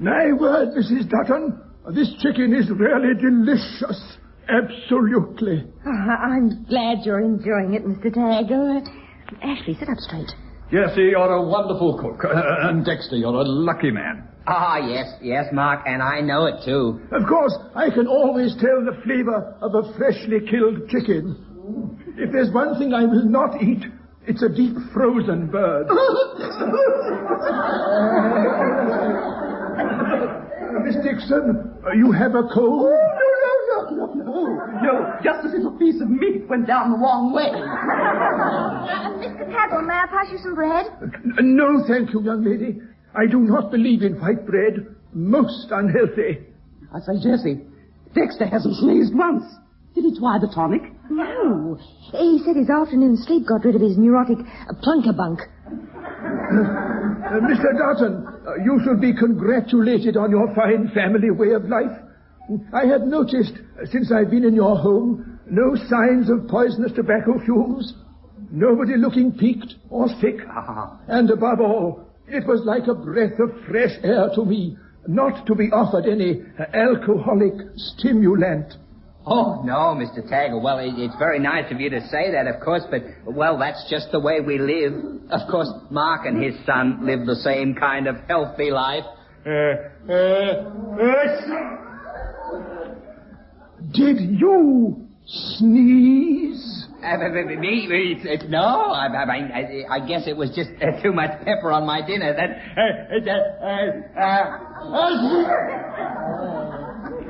My 0.00 0.32
word, 0.32 0.68
Mrs. 0.76 1.08
Dutton, 1.10 1.60
this 1.94 2.12
chicken 2.22 2.54
is 2.54 2.70
really 2.70 3.14
delicious. 3.20 4.16
Absolutely. 4.48 5.64
Oh, 5.86 5.90
I- 5.90 6.36
I'm 6.36 6.64
glad 6.64 6.98
you're 7.04 7.20
enjoying 7.20 7.74
it, 7.74 7.84
Mr. 7.84 8.12
Taggle. 8.14 8.78
Uh, 8.78 9.46
Ashley, 9.46 9.74
sit 9.74 9.88
up 9.88 9.98
straight. 9.98 10.30
Jessie, 10.70 11.10
you're 11.12 11.32
a 11.32 11.42
wonderful 11.42 11.98
cook. 11.98 12.24
Uh, 12.24 12.32
and 12.68 12.84
Dexter, 12.84 13.16
you're 13.16 13.34
a 13.34 13.42
lucky 13.44 13.90
man. 13.90 14.24
Ah, 14.50 14.78
yes, 14.78 15.12
yes, 15.20 15.44
Mark, 15.52 15.82
and 15.86 16.02
I 16.02 16.20
know 16.22 16.46
it 16.46 16.64
too. 16.64 17.00
Of 17.12 17.28
course, 17.28 17.54
I 17.76 17.90
can 17.90 18.06
always 18.06 18.54
tell 18.60 18.82
the 18.82 18.98
flavor 19.04 19.54
of 19.60 19.74
a 19.74 19.92
freshly 19.98 20.40
killed 20.48 20.88
chicken. 20.88 21.36
If 22.16 22.32
there's 22.32 22.50
one 22.52 22.78
thing 22.78 22.94
I 22.94 23.04
will 23.04 23.26
not 23.28 23.62
eat, 23.62 23.84
it's 24.26 24.42
a 24.42 24.48
deep 24.48 24.74
frozen 24.94 25.48
bird. 25.48 25.86
Uh, 30.68 30.80
Miss 30.84 30.96
Dixon, 31.02 31.80
uh, 31.86 31.92
you 31.92 32.12
have 32.12 32.34
a 32.34 32.42
cold? 32.54 32.90
No, 32.90 32.98
no, 33.40 33.90
no, 33.90 34.06
no, 34.06 34.14
no. 34.14 34.82
no. 34.82 35.12
Just 35.22 35.44
a 35.44 35.48
little 35.48 35.72
piece 35.78 36.00
of 36.00 36.10
meat 36.10 36.46
went 36.48 36.66
down 36.66 36.90
the 36.92 36.98
wrong 36.98 37.32
way. 37.32 37.48
Uh, 37.48 39.16
Mr. 39.16 39.48
Taggle, 39.48 39.82
may 39.86 39.94
I 39.94 40.06
pass 40.10 40.26
you 40.30 40.38
some 40.42 40.54
bread? 40.54 40.86
Uh, 41.00 41.40
No, 41.42 41.84
thank 41.88 42.12
you, 42.12 42.22
young 42.22 42.44
lady. 42.44 42.80
I 43.14 43.26
do 43.30 43.40
not 43.40 43.70
believe 43.70 44.02
in 44.02 44.20
white 44.20 44.46
bread. 44.46 44.94
Most 45.12 45.68
unhealthy. 45.70 46.44
I 46.94 47.00
say, 47.00 47.22
Jessie, 47.22 47.60
Dexter 48.14 48.46
hasn't 48.46 48.76
sneezed 48.76 49.14
once. 49.14 49.44
Did 49.94 50.04
he 50.04 50.18
try 50.18 50.38
the 50.38 50.48
tonic? 50.54 50.82
No. 51.10 51.78
He 52.12 52.40
said 52.44 52.56
his 52.56 52.70
afternoon 52.70 53.16
sleep 53.16 53.46
got 53.48 53.64
rid 53.64 53.74
of 53.74 53.80
his 53.80 53.96
neurotic 53.98 54.38
uh, 54.38 54.74
plunkabunk. 54.84 55.40
Uh, 55.68 57.40
Mr. 57.44 57.76
Dutton, 57.76 58.26
uh, 58.46 58.54
you 58.64 58.80
should 58.84 59.00
be 59.00 59.12
congratulated 59.14 60.16
on 60.16 60.30
your 60.30 60.54
fine 60.54 60.90
family 60.94 61.30
way 61.30 61.52
of 61.52 61.64
life. 61.64 61.98
I 62.72 62.86
have 62.86 63.02
noticed, 63.02 63.52
uh, 63.52 63.86
since 63.90 64.12
I've 64.12 64.30
been 64.30 64.44
in 64.44 64.54
your 64.54 64.76
home, 64.76 65.40
no 65.50 65.74
signs 65.88 66.30
of 66.30 66.48
poisonous 66.48 66.92
tobacco 66.92 67.38
fumes. 67.44 67.94
Nobody 68.50 68.96
looking 68.96 69.32
peaked 69.32 69.74
or 69.90 70.08
sick. 70.20 70.36
And 71.08 71.30
above 71.30 71.60
all, 71.60 72.07
it 72.30 72.46
was 72.46 72.62
like 72.64 72.86
a 72.86 72.94
breath 72.94 73.38
of 73.38 73.50
fresh 73.66 73.92
air 74.02 74.30
to 74.34 74.44
me, 74.44 74.76
not 75.06 75.46
to 75.46 75.54
be 75.54 75.70
offered 75.72 76.06
any 76.06 76.42
uh, 76.58 76.64
alcoholic 76.74 77.54
stimulant. 77.76 78.74
Oh, 79.26 79.62
no, 79.62 79.94
Mr. 79.94 80.26
Taggle. 80.28 80.62
Well, 80.62 80.78
it, 80.78 80.94
it's 80.96 81.14
very 81.18 81.38
nice 81.38 81.70
of 81.70 81.80
you 81.80 81.90
to 81.90 82.00
say 82.08 82.32
that, 82.32 82.46
of 82.46 82.60
course, 82.62 82.82
but, 82.90 83.02
well, 83.26 83.58
that's 83.58 83.84
just 83.90 84.10
the 84.10 84.20
way 84.20 84.40
we 84.40 84.58
live. 84.58 84.92
Of 85.30 85.50
course, 85.50 85.68
Mark 85.90 86.24
and 86.26 86.42
his 86.42 86.54
son 86.64 87.00
live 87.04 87.26
the 87.26 87.36
same 87.36 87.74
kind 87.74 88.06
of 88.06 88.16
healthy 88.26 88.70
life. 88.70 89.04
Uh, 89.44 89.74
Did 93.92 94.38
you 94.38 95.07
sneeze? 95.28 96.86
Uh, 97.02 97.16
no, 98.48 98.58
I, 98.58 99.06
I, 99.06 99.36
I, 99.36 99.84
I 99.90 100.06
guess 100.06 100.26
it 100.26 100.36
was 100.36 100.50
just 100.50 100.70
uh, 100.82 101.00
too 101.00 101.12
much 101.12 101.30
pepper 101.44 101.70
on 101.70 101.86
my 101.86 102.04
dinner. 102.04 102.34
That, 102.34 102.50
uh, 102.76 103.20
uh, 103.30 104.20
uh, 104.20 104.58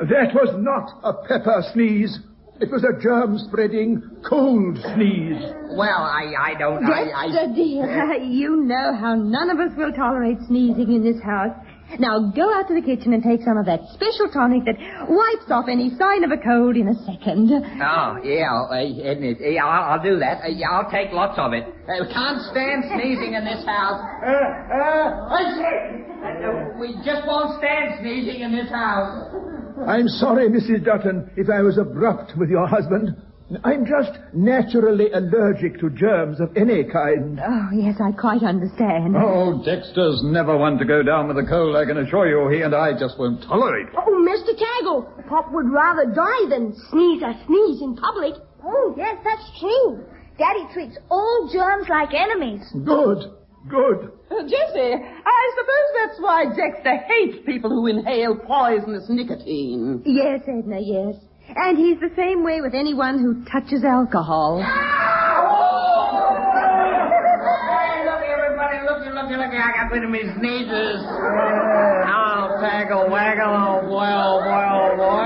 That 0.06 0.32
was 0.32 0.54
not 0.58 1.00
a 1.04 1.12
pepper 1.26 1.62
sneeze. 1.74 2.18
It 2.61 2.70
was 2.72 2.82
a 2.82 3.00
germ-spreading 3.00 4.02
cold 4.28 4.78
sneeze. 4.94 5.42
well, 5.76 6.02
I, 6.02 6.32
I 6.40 6.54
don't, 6.58 6.84
I, 6.84 7.11
I... 7.14 7.26
Dexter, 7.30 7.54
dear, 7.54 8.14
you 8.24 8.64
know 8.64 8.96
how 8.98 9.14
none 9.14 9.50
of 9.50 9.61
us 9.61 9.70
will 9.76 9.92
tolerate 9.92 10.38
sneezing 10.48 10.92
in 10.92 11.04
this 11.04 11.22
house. 11.22 11.54
Now 11.96 12.31
go 12.37 12.53
out 12.53 12.68
to 12.68 12.74
the 12.77 12.85
kitchen 12.85 13.14
and 13.16 13.22
take 13.24 13.40
some 13.40 13.57
of 13.57 13.64
that 13.64 13.81
special 13.96 14.29
tonic 14.29 14.68
that 14.68 14.77
wipes 15.09 15.48
off 15.48 15.66
any 15.72 15.88
sign 15.96 16.22
of 16.22 16.31
a 16.31 16.37
cold 16.37 16.77
in 16.77 16.88
a 16.88 16.94
second. 17.09 17.48
Oh, 17.48 18.20
yeah, 18.20 18.53
uh, 18.68 18.77
isn't 18.85 19.24
it? 19.24 19.38
Yeah, 19.40 19.64
I'll, 19.64 19.96
I'll 19.96 20.03
do 20.05 20.18
that. 20.20 20.44
Uh, 20.44 20.53
yeah, 20.53 20.68
I'll 20.68 20.90
take 20.90 21.12
lots 21.12 21.38
of 21.40 21.55
it. 21.57 21.64
Uh, 21.64 22.05
we 22.05 22.12
can't 22.12 22.44
stand 22.53 22.85
sneezing 22.92 23.33
in 23.33 23.44
this 23.44 23.64
house. 23.64 24.05
Uh, 24.20 24.29
uh, 24.29 25.33
I 25.33 25.42
say, 25.57 25.74
uh, 26.44 26.79
we 26.79 26.92
just 27.01 27.24
won't 27.27 27.57
stand 27.59 28.05
sneezing 28.05 28.42
in 28.44 28.53
this 28.53 28.68
house. 28.68 29.33
I'm 29.88 30.09
sorry, 30.20 30.48
Mrs. 30.51 30.85
Dutton, 30.85 31.31
if 31.37 31.48
I 31.48 31.62
was 31.62 31.79
abrupt 31.79 32.37
with 32.37 32.51
your 32.51 32.66
husband. 32.66 33.16
I'm 33.64 33.87
just 33.87 34.12
naturally 34.34 35.11
allergic 35.11 35.80
to 35.80 35.88
germs 35.88 36.38
of 36.38 36.54
any 36.54 36.84
kind. 36.84 37.40
Oh, 37.40 37.68
yes, 37.72 37.96
I 37.96 38.12
quite 38.12 38.42
understand. 38.42 39.16
Oh, 39.16 39.62
Dexter's 39.64 40.20
never 40.22 40.56
one 40.58 40.76
to 40.76 40.84
go 40.84 41.02
down 41.02 41.28
with 41.28 41.38
a 41.38 41.48
cold, 41.48 41.74
I 41.74 41.87
can 41.87 41.96
assure 41.96 42.28
you. 42.28 42.54
He 42.54 42.61
and 42.62 42.74
I 42.74 42.92
just 42.92 43.18
won't 43.18 43.42
tolerate 43.44 43.88
it. 43.88 43.94
Oh, 43.96 44.12
Mr. 44.20 44.52
Taggle, 44.52 45.08
Pop 45.28 45.50
would 45.52 45.70
rather 45.72 46.04
die 46.12 46.44
than 46.50 46.76
sneeze 46.90 47.22
a 47.22 47.32
sneeze 47.46 47.80
in 47.80 47.96
public. 47.96 48.34
Oh, 48.62 48.94
yes, 48.98 49.16
that's 49.24 49.48
true. 49.58 50.04
Daddy 50.37 50.66
treats 50.74 50.98
all 51.11 51.48
germs 51.50 51.88
like 51.88 52.12
enemies. 52.12 52.61
Good, 52.84 53.32
good. 53.70 54.12
Uh, 54.30 54.42
Jessie, 54.42 54.92
I 54.92 55.42
suppose 55.56 55.88
that's 55.96 56.20
why 56.20 56.44
Dexter 56.54 56.96
hates 57.08 57.38
people 57.46 57.70
who 57.70 57.87
inhale 57.87 58.37
poisonous 58.37 59.06
nicotine. 59.08 60.02
Yes, 60.04 60.40
Edna, 60.46 60.80
yes. 60.80 61.16
And 61.56 61.78
he's 61.78 61.98
the 62.00 62.11
same 62.16 62.44
way 62.44 62.61
with 62.61 62.74
anyone 62.74 63.18
who 63.18 63.42
touches 63.44 63.82
alcohol. 63.84 64.61
Hey, 64.61 64.68
look, 68.04 68.22
everybody, 68.22 68.78
look, 68.84 69.00
look, 69.14 69.30
look, 69.30 69.52
I 69.52 69.72
got 69.74 69.90
rid 69.90 70.04
of 70.04 70.11
my 70.11 70.20
sneezes. 70.38 71.00
Oh, 71.00 72.58
Taggle 72.61 73.08
waggle, 73.11 73.48
oh 73.48 73.80
boy, 73.88 74.12
oh 74.12 74.40
boy, 74.96 75.24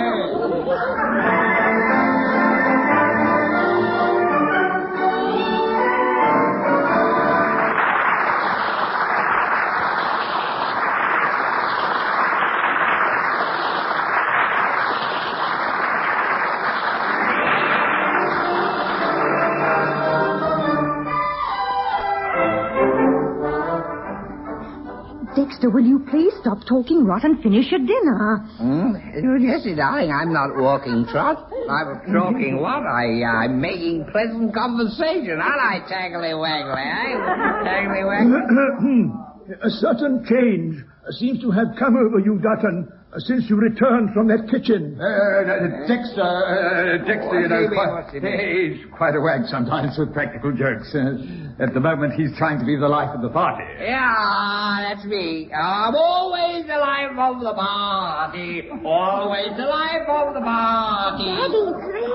Dexter, 25.34 25.70
will 25.70 25.84
you 25.84 26.04
please 26.10 26.32
stop 26.40 26.58
talking 26.68 27.04
rot 27.06 27.24
and 27.24 27.42
finish 27.42 27.70
your 27.70 27.80
dinner? 27.80 28.44
Oh, 28.60 29.38
Jessie, 29.40 29.74
darling, 29.74 30.12
I'm 30.12 30.32
not 30.32 30.50
walking 30.56 31.06
trot. 31.10 31.50
I'm 31.70 32.12
talking 32.12 32.60
what? 32.60 32.82
I, 32.84 33.22
uh, 33.22 33.44
I'm 33.44 33.60
making 33.60 34.06
pleasant 34.12 34.52
conversation, 34.54 35.40
aren't 35.40 35.60
I, 35.60 35.80
Taggly 35.88 36.34
Waggly, 36.36 36.84
eh? 36.84 37.16
Taggly 37.64 38.04
Waggly? 38.04 39.28
A 39.62 39.70
certain 39.70 40.24
change 40.24 40.76
seems 41.18 41.40
to 41.42 41.50
have 41.50 41.68
come 41.78 41.96
over 41.96 42.18
you, 42.20 42.38
Dutton, 42.38 42.88
since 43.18 43.44
you 43.50 43.56
returned 43.56 44.14
from 44.14 44.28
that 44.28 44.48
kitchen. 44.48 44.96
Uh, 44.96 45.84
Dexter, 45.84 46.22
uh, 46.22 47.04
Dexter, 47.04 47.40
you 47.42 47.48
know, 47.50 47.68
What's 47.68 47.68
he 47.68 47.68
mean? 47.68 47.74
quite, 47.74 47.92
What's 47.92 48.12
he 48.14 48.20
mean? 48.20 48.78
he's 48.78 48.86
quite 48.96 49.14
a 49.14 49.20
wag 49.20 49.44
sometimes 49.50 49.98
with 49.98 50.14
practical 50.14 50.52
jokes. 50.52 50.94
Uh, 50.94 51.60
at 51.60 51.74
the 51.74 51.80
moment, 51.80 52.14
he's 52.14 52.32
trying 52.38 52.58
to 52.60 52.64
be 52.64 52.76
the 52.78 52.88
life 52.88 53.10
of 53.14 53.20
the 53.20 53.28
party. 53.28 53.64
Yeah, 53.82 54.94
that's 54.94 55.04
me. 55.04 55.50
I'm 55.52 55.92
always 55.94 56.64
the 56.64 56.78
life 56.80 57.12
of 57.18 57.42
the 57.42 57.52
party. 57.52 58.70
Always 58.86 59.52
the 59.60 59.68
life 59.68 60.08
of 60.08 60.32
the 60.32 60.40
party. 60.40 61.28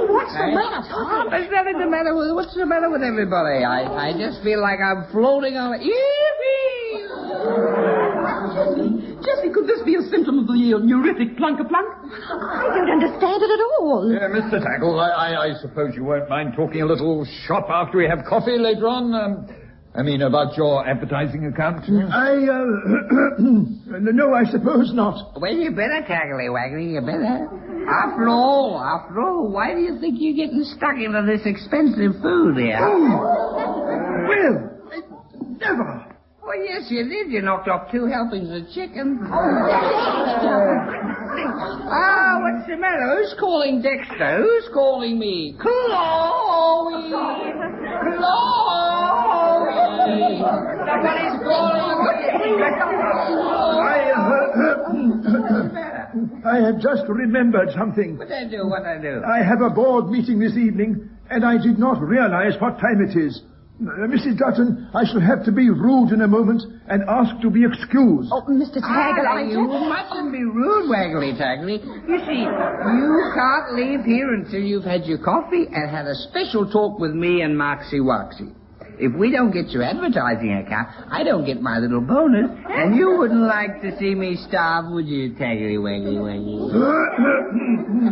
what's 0.10 0.34
the 0.34 0.48
matter, 0.56 0.82
Tom? 0.90 1.28
There's 1.30 1.52
nothing 1.52 1.78
the 1.78 1.90
matter 1.92 2.16
with 2.16 2.34
what's 2.34 2.56
the 2.56 2.66
matter 2.66 2.90
with 2.90 3.04
everybody. 3.04 3.62
I, 3.68 4.10
I 4.10 4.14
just 4.18 4.42
feel 4.42 4.62
like 4.62 4.80
I'm 4.80 5.06
floating 5.12 5.58
on 5.58 5.76
a 5.76 5.78
Yippee! 5.78 6.77
Jessie, 9.24 9.52
could 9.54 9.68
this 9.68 9.82
be 9.86 9.96
a 9.96 10.02
symptom 10.10 10.40
of 10.40 10.48
the 10.48 10.74
uh, 10.74 10.80
neuritic 10.80 11.38
plunk-a-plunk? 11.38 11.88
I 12.32 12.70
don't 12.74 12.92
understand 12.92 13.42
it 13.44 13.52
at 13.52 13.62
all. 13.80 14.08
Uh, 14.08 14.30
Mr. 14.30 14.64
Taggle, 14.64 15.00
I, 15.00 15.10
I, 15.10 15.46
I 15.46 15.54
suppose 15.62 15.96
you 15.96 16.04
won't 16.04 16.30
mind 16.30 16.54
talking 16.56 16.82
a 16.82 16.86
little 16.86 17.26
shop 17.46 17.68
after 17.70 17.98
we 17.98 18.06
have 18.06 18.26
coffee 18.28 18.58
later 18.58 18.88
on? 18.88 19.14
Um, 19.14 19.48
I 19.96 20.04
mean, 20.04 20.22
about 20.22 20.56
your 20.56 20.88
advertising 20.88 21.46
account? 21.48 21.86
I, 22.14 22.46
uh, 22.46 22.66
no, 23.40 24.34
I 24.34 24.44
suppose 24.52 24.94
not. 24.94 25.40
Well, 25.42 25.54
you 25.54 25.72
better, 25.72 26.06
Taggly 26.08 26.50
Waggly, 26.50 26.94
you 26.94 27.02
better. 27.02 27.50
After 27.90 28.28
all, 28.28 28.80
after 28.80 29.20
all, 29.22 29.50
why 29.50 29.74
do 29.74 29.80
you 29.80 30.00
think 30.00 30.18
you're 30.20 30.36
getting 30.36 30.64
stuck 30.78 30.98
into 30.98 31.26
this 31.26 31.42
expensive 31.46 32.22
food 32.22 32.58
here? 32.58 32.80
Well, 34.28 34.70
never. 35.60 36.07
Well, 36.58 36.66
yes, 36.66 36.90
you 36.90 37.08
did. 37.08 37.32
You 37.32 37.42
knocked 37.44 37.68
off 37.68 37.92
two 37.92 38.08
helpings 38.08 38.50
of 38.50 38.68
chicken. 38.74 39.20
Ah, 39.30 39.60
what's 42.42 42.68
the 42.68 42.78
matter? 42.78 43.16
Who's 43.16 43.36
calling 43.40 43.84
Dexter? 43.84 44.42
Who's 44.42 44.68
calling 44.74 45.20
me? 45.20 45.56
Chloe! 45.62 47.12
Chloe! 47.12 47.38
Somebody's 50.82 51.38
calling 51.46 51.84
I, 53.78 54.12
uh, 54.16 54.34
I 56.50 56.58
have 56.66 56.80
just 56.82 57.04
remembered 57.08 57.70
something. 57.78 58.18
What 58.18 58.32
I 58.32 58.46
do? 58.50 58.66
What 58.68 58.84
I 58.84 58.98
do? 59.00 59.22
I 59.24 59.44
have 59.44 59.62
a 59.62 59.70
board 59.70 60.10
meeting 60.10 60.40
this 60.40 60.58
evening, 60.58 61.08
and 61.30 61.46
I 61.46 61.62
did 61.62 61.78
not 61.78 62.02
realize 62.02 62.60
what 62.60 62.80
time 62.80 63.02
it 63.02 63.16
is. 63.16 63.44
Uh, 63.78 64.10
Mrs. 64.10 64.38
Dutton, 64.40 64.90
I 64.96 65.06
shall 65.06 65.22
have 65.22 65.46
to 65.46 65.52
be 65.52 65.70
rude 65.70 66.10
in 66.12 66.22
a 66.22 66.28
moment 66.28 66.64
and 66.90 67.04
ask 67.08 67.40
to 67.42 67.50
be 67.52 67.64
excused. 67.64 68.30
Oh, 68.34 68.42
Mr. 68.50 68.82
Taggart, 68.82 69.28
Ah, 69.30 69.38
I 69.38 69.42
you 69.44 69.62
mustn't 69.68 70.32
be 70.32 70.44
rude, 70.44 70.90
Waggly 70.90 71.38
Taggly. 71.38 71.78
You 72.10 72.18
see, 72.26 72.42
you 72.42 73.32
can't 73.38 73.76
leave 73.76 74.04
here 74.04 74.34
until 74.34 74.62
you've 74.62 74.84
had 74.84 75.06
your 75.06 75.20
coffee 75.20 75.68
and 75.72 75.92
had 75.92 76.08
a 76.08 76.16
special 76.16 76.68
talk 76.72 76.98
with 77.00 77.12
me 77.14 77.42
and 77.42 77.56
Moxie 77.56 78.00
Woxie. 78.00 78.52
If 79.00 79.14
we 79.14 79.30
don't 79.32 79.52
get 79.52 79.70
your 79.70 79.84
advertising 79.84 80.54
account, 80.54 80.88
I 81.12 81.24
don't 81.24 81.46
get 81.46 81.62
my 81.62 81.78
little 81.78 82.02
bonus, 82.02 82.50
and 82.68 82.96
you 82.96 83.16
wouldn't 83.20 83.42
like 83.46 83.80
to 83.84 83.96
see 84.00 84.16
me 84.16 84.38
starve, 84.50 84.92
would 84.92 85.06
you, 85.06 85.36
Taggly 85.36 85.78
Waggly 85.78 86.18
Waggly? 86.18 86.74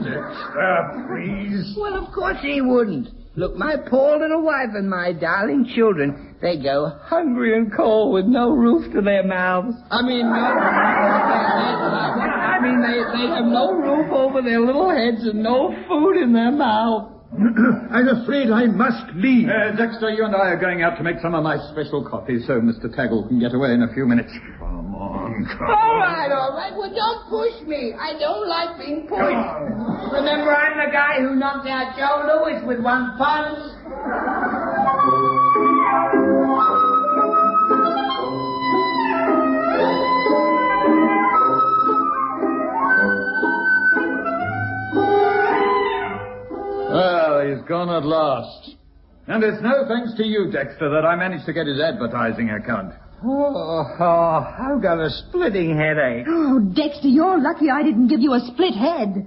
Dexter, 0.04 1.08
please. 1.10 1.75
Well, 1.75 2.06
of 2.06 2.13
course 2.13 2.38
he 2.43 2.62
wouldn't. 2.62 3.08
Look, 3.38 3.58
my 3.58 3.76
poor 3.89 4.17
little 4.17 4.43
wife 4.43 4.69
and 4.76 4.89
my 4.89 5.12
darling 5.12 5.69
children, 5.76 6.38
they 6.41 6.56
go 6.58 6.98
hungry 7.04 7.58
and 7.58 7.69
cold 7.76 8.13
with 8.13 8.24
no 8.26 8.52
roof 8.52 8.93
to 8.93 9.02
their 9.02 9.24
mouths. 9.28 9.76
I 9.91 10.02
mean, 10.04 10.24
no, 10.24 10.56
I 12.32 12.60
mean, 12.62 12.80
they, 12.80 13.04
they 13.12 13.28
have 13.36 13.43
no 13.43 13.74
roof 13.74 14.10
over 14.13 14.41
their 14.41 14.62
little 14.62 14.89
heads 14.89 15.28
and 15.28 15.43
no 15.43 15.76
food 15.86 16.15
in 16.24 16.32
their 16.32 16.54
mouths. 16.54 17.12
I'm 17.91 18.08
afraid 18.08 18.50
I 18.50 18.67
must 18.67 19.13
leave. 19.15 19.50
Uh, 19.50 19.76
Dexter, 19.76 20.12
you 20.12 20.24
and 20.24 20.34
I 20.34 20.56
are 20.56 20.60
going 20.60 20.84
out 20.84 20.95
to 20.98 21.04
make 21.04 21.19
some 21.21 21.36
of 21.36 21.43
my 21.43 21.58
special 21.74 22.08
coffee 22.10 22.39
so 22.48 22.62
Mr. 22.62 22.88
Taggle 22.95 23.28
can 23.28 23.39
get 23.41 23.54
away 23.54 23.74
in 23.74 23.84
a 23.84 23.93
few 23.93 24.06
minutes. 24.06 24.32
Come 25.36 25.45
come 25.45 25.67
All 25.67 25.98
right, 25.98 26.32
all 26.32 26.56
right. 26.56 26.71
Well, 26.78 26.93
don't 26.93 27.28
push 27.28 27.67
me. 27.67 27.93
I 28.00 28.17
don't 28.17 28.48
like 28.48 28.78
being 28.78 29.02
pushed. 29.02 29.19
Remember, 30.13 30.56
I'm 30.56 30.78
the 30.78 30.91
guy 30.93 31.19
who 31.19 31.36
knocked 31.36 31.67
out 31.67 31.98
Joe 31.98 32.24
Louis 32.24 32.65
with 32.65 32.80
one 32.80 33.17
punch. 33.17 33.60
Well, 46.91 47.45
he's 47.45 47.67
gone 47.67 47.89
at 47.89 48.06
last. 48.06 48.76
And 49.28 49.43
it's 49.43 49.62
no 49.62 49.86
thanks 49.89 50.13
to 50.15 50.24
you, 50.24 50.50
Dexter, 50.50 50.89
that 50.91 51.06
I 51.06 51.17
managed 51.17 51.45
to 51.48 51.54
get 51.54 51.67
his 51.67 51.82
advertising 51.82 52.52
account. 52.52 52.93
Oh, 53.27 53.85
oh, 53.99 54.38
I've 54.59 54.81
got 54.83 54.99
a 54.99 55.09
splitting 55.09 55.75
headache. 55.75 56.27
Oh, 56.29 56.59
Dexter, 56.59 57.07
you're 57.07 57.41
lucky 57.41 57.71
I 57.71 57.81
didn't 57.81 58.07
give 58.07 58.19
you 58.19 58.33
a 58.33 58.39
split 58.53 58.75
head. 58.75 59.15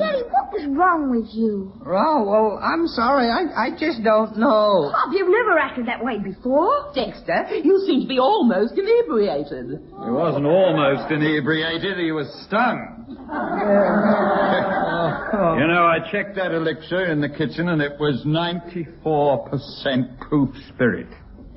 Daddy, 0.00 0.24
what 0.32 0.48
was 0.50 0.64
wrong 0.72 1.10
with 1.12 1.28
you? 1.36 1.72
Oh, 1.84 2.24
well, 2.24 2.58
I'm 2.58 2.88
sorry. 2.88 3.28
I, 3.28 3.68
I 3.68 3.70
just 3.76 4.02
don't 4.02 4.38
know. 4.38 4.90
Pop, 4.96 5.12
you've 5.12 5.28
never 5.28 5.58
acted 5.58 5.86
that 5.86 6.02
way 6.02 6.18
before. 6.18 6.90
Dexter, 6.94 7.44
you 7.62 7.84
seem 7.86 8.00
to 8.00 8.08
be 8.08 8.18
almost 8.18 8.72
inebriated. 8.78 9.76
He 9.76 10.10
wasn't 10.10 10.46
almost 10.46 11.12
inebriated, 11.12 11.98
he 11.98 12.12
was 12.12 12.26
stung. 12.48 13.04
You 15.36 15.66
know, 15.66 15.86
I 15.86 15.98
checked 16.10 16.36
that 16.36 16.52
elixir 16.52 17.06
in 17.06 17.20
the 17.20 17.28
kitchen 17.28 17.68
and 17.68 17.80
it 17.82 17.98
was 17.98 18.24
94% 18.24 20.18
proof 20.18 20.50
spirit. 20.74 21.08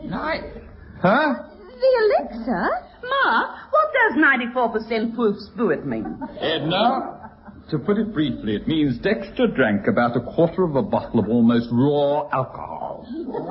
Night. 0.04 0.44
Huh? 1.02 1.34
The 1.80 1.92
elixir? 2.04 2.70
Ma, 3.04 3.56
what 3.70 3.88
does 3.94 4.14
94% 4.18 5.16
proof 5.16 5.38
spirit 5.54 5.86
mean? 5.86 6.20
Edna, 6.40 7.32
to 7.70 7.80
put 7.80 7.98
it 7.98 8.14
briefly, 8.14 8.56
it 8.56 8.68
means 8.68 8.98
Dexter 9.00 9.48
drank 9.48 9.88
about 9.88 10.18
a 10.18 10.22
quarter 10.22 10.64
of 10.64 10.76
a 10.76 10.82
bottle 10.82 11.20
of 11.20 11.30
almost 11.30 11.70
raw 11.72 12.28
alcohol. 12.34 13.06
Oh, 13.08 13.46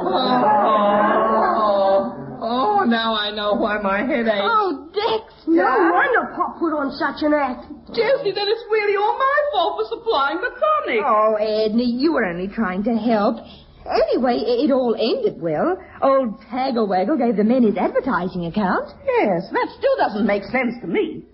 oh, 1.56 2.38
oh 2.42 2.84
now 2.84 3.14
I 3.14 3.30
know 3.30 3.54
why 3.54 3.78
my 3.78 4.00
head 4.00 4.26
aches. 4.26 4.42
Oh, 4.42 4.90
Dexter. 4.92 5.50
No 5.52 5.90
wonder 5.92 6.34
Pop 6.36 6.58
put 6.58 6.74
on 6.74 6.92
such 6.98 7.22
an 7.22 7.32
act. 7.32 7.64
Jessie, 7.94 8.32
then 8.32 8.48
it's 8.48 8.64
really 8.70 8.96
all 8.96 9.16
my 9.16 9.38
fault 9.52 9.80
for 9.80 9.86
supplying 9.96 10.38
the 10.38 10.50
tonic. 10.50 11.00
Oh, 11.06 11.36
Edna, 11.40 11.84
you 11.84 12.12
were 12.12 12.24
only 12.24 12.48
trying 12.48 12.82
to 12.84 12.94
help. 12.94 13.38
Anyway, 13.88 14.36
it 14.36 14.70
all 14.70 14.94
ended 14.94 15.40
well. 15.40 15.78
Old 16.02 16.40
Taggle 16.50 16.86
Waggle 16.88 17.16
gave 17.16 17.36
the 17.36 17.44
men 17.44 17.62
his 17.62 17.76
advertising 17.76 18.46
account. 18.46 18.90
Yes, 19.06 19.48
that 19.50 19.68
still 19.78 19.96
doesn't 19.96 20.26
make 20.26 20.44
sense 20.44 20.74
to 20.82 20.86
me. 20.86 21.24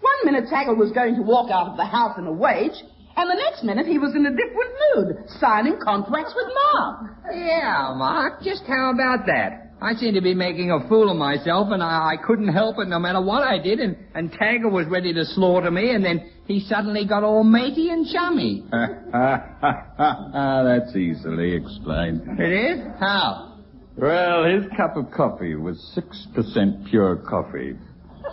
One 0.00 0.20
minute 0.24 0.48
Taggle 0.48 0.76
was 0.76 0.92
going 0.92 1.16
to 1.16 1.22
walk 1.22 1.50
out 1.50 1.68
of 1.68 1.76
the 1.76 1.84
house 1.84 2.16
in 2.18 2.26
a 2.26 2.32
wage, 2.32 2.78
and 3.16 3.30
the 3.30 3.34
next 3.34 3.64
minute 3.64 3.86
he 3.86 3.98
was 3.98 4.14
in 4.14 4.24
a 4.26 4.30
different 4.30 4.72
mood, 4.94 5.28
signing 5.40 5.78
contracts 5.82 6.34
with 6.36 6.46
Mark. 6.54 7.16
Yeah, 7.34 7.94
Mark, 7.96 8.42
just 8.42 8.62
how 8.66 8.92
about 8.94 9.26
that? 9.26 9.65
I 9.80 9.94
seemed 9.94 10.14
to 10.14 10.22
be 10.22 10.34
making 10.34 10.70
a 10.70 10.88
fool 10.88 11.10
of 11.10 11.16
myself, 11.18 11.68
and 11.70 11.82
I, 11.82 12.14
I 12.14 12.16
couldn't 12.26 12.48
help 12.48 12.76
it 12.78 12.88
no 12.88 12.98
matter 12.98 13.20
what 13.20 13.42
I 13.42 13.58
did, 13.58 13.78
and, 13.78 13.96
and 14.14 14.32
Taggle 14.32 14.70
was 14.70 14.86
ready 14.88 15.12
to 15.12 15.24
slaughter 15.26 15.70
me, 15.70 15.90
and 15.90 16.02
then 16.04 16.30
he 16.46 16.60
suddenly 16.60 17.04
got 17.06 17.22
all 17.24 17.44
matey 17.44 17.90
and 17.90 18.06
chummy. 18.06 18.64
Ah, 19.12 20.62
that's 20.64 20.94
easily 20.96 21.52
explained. 21.54 22.22
It 22.38 22.52
is? 22.52 22.80
How? 23.00 23.58
Well, 23.96 24.44
his 24.44 24.64
cup 24.76 24.96
of 24.96 25.10
coffee 25.10 25.54
was 25.54 25.78
6% 25.96 26.88
pure 26.90 27.16
coffee. 27.16 27.76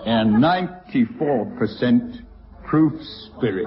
and 0.06 0.36
94% 0.44 2.22
proof 2.66 2.94
spirit. 3.38 3.66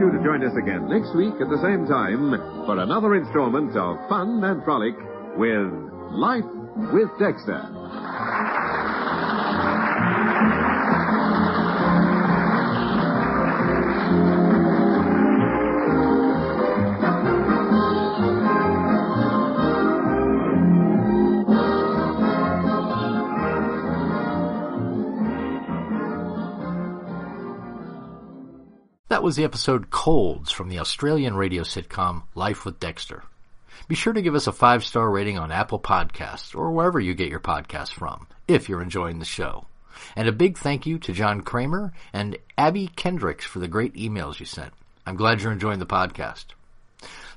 You 0.00 0.10
to 0.10 0.24
join 0.24 0.42
us 0.42 0.56
again 0.56 0.88
next 0.88 1.14
week 1.14 1.36
at 1.44 1.52
the 1.52 1.60
same 1.60 1.84
time 1.84 2.32
for 2.64 2.78
another 2.80 3.14
installment 3.14 3.76
of 3.76 4.00
Fun 4.08 4.40
and 4.42 4.64
Frolic 4.64 4.96
with 5.36 5.68
Life 6.16 6.48
with 6.88 7.12
Dexter. 7.20 7.68
That 29.20 29.24
was 29.24 29.36
the 29.36 29.44
episode 29.44 29.90
Colds 29.90 30.50
from 30.50 30.70
the 30.70 30.78
Australian 30.78 31.36
radio 31.36 31.62
sitcom 31.62 32.22
Life 32.34 32.64
with 32.64 32.80
Dexter. 32.80 33.22
Be 33.86 33.94
sure 33.94 34.14
to 34.14 34.22
give 34.22 34.34
us 34.34 34.46
a 34.46 34.50
five 34.50 34.82
star 34.82 35.10
rating 35.10 35.36
on 35.36 35.52
Apple 35.52 35.78
Podcasts 35.78 36.56
or 36.56 36.70
wherever 36.70 36.98
you 36.98 37.12
get 37.12 37.28
your 37.28 37.38
podcasts 37.38 37.92
from, 37.92 38.26
if 38.48 38.66
you're 38.66 38.80
enjoying 38.80 39.18
the 39.18 39.26
show. 39.26 39.66
And 40.16 40.26
a 40.26 40.32
big 40.32 40.56
thank 40.56 40.86
you 40.86 40.98
to 41.00 41.12
John 41.12 41.42
Kramer 41.42 41.92
and 42.14 42.38
Abby 42.56 42.88
Kendricks 42.96 43.44
for 43.44 43.58
the 43.58 43.68
great 43.68 43.92
emails 43.92 44.40
you 44.40 44.46
sent. 44.46 44.72
I'm 45.04 45.16
glad 45.16 45.42
you're 45.42 45.52
enjoying 45.52 45.80
the 45.80 45.84
podcast. 45.84 46.46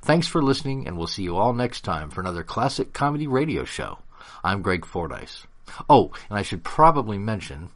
Thanks 0.00 0.26
for 0.26 0.42
listening, 0.42 0.86
and 0.86 0.96
we'll 0.96 1.06
see 1.06 1.24
you 1.24 1.36
all 1.36 1.52
next 1.52 1.82
time 1.82 2.08
for 2.08 2.22
another 2.22 2.44
classic 2.44 2.94
comedy 2.94 3.26
radio 3.26 3.64
show. 3.64 3.98
I'm 4.42 4.62
Greg 4.62 4.86
Fordyce. 4.86 5.46
Oh, 5.90 6.12
and 6.30 6.38
I 6.38 6.40
should 6.40 6.64
probably 6.64 7.18
mention 7.18 7.68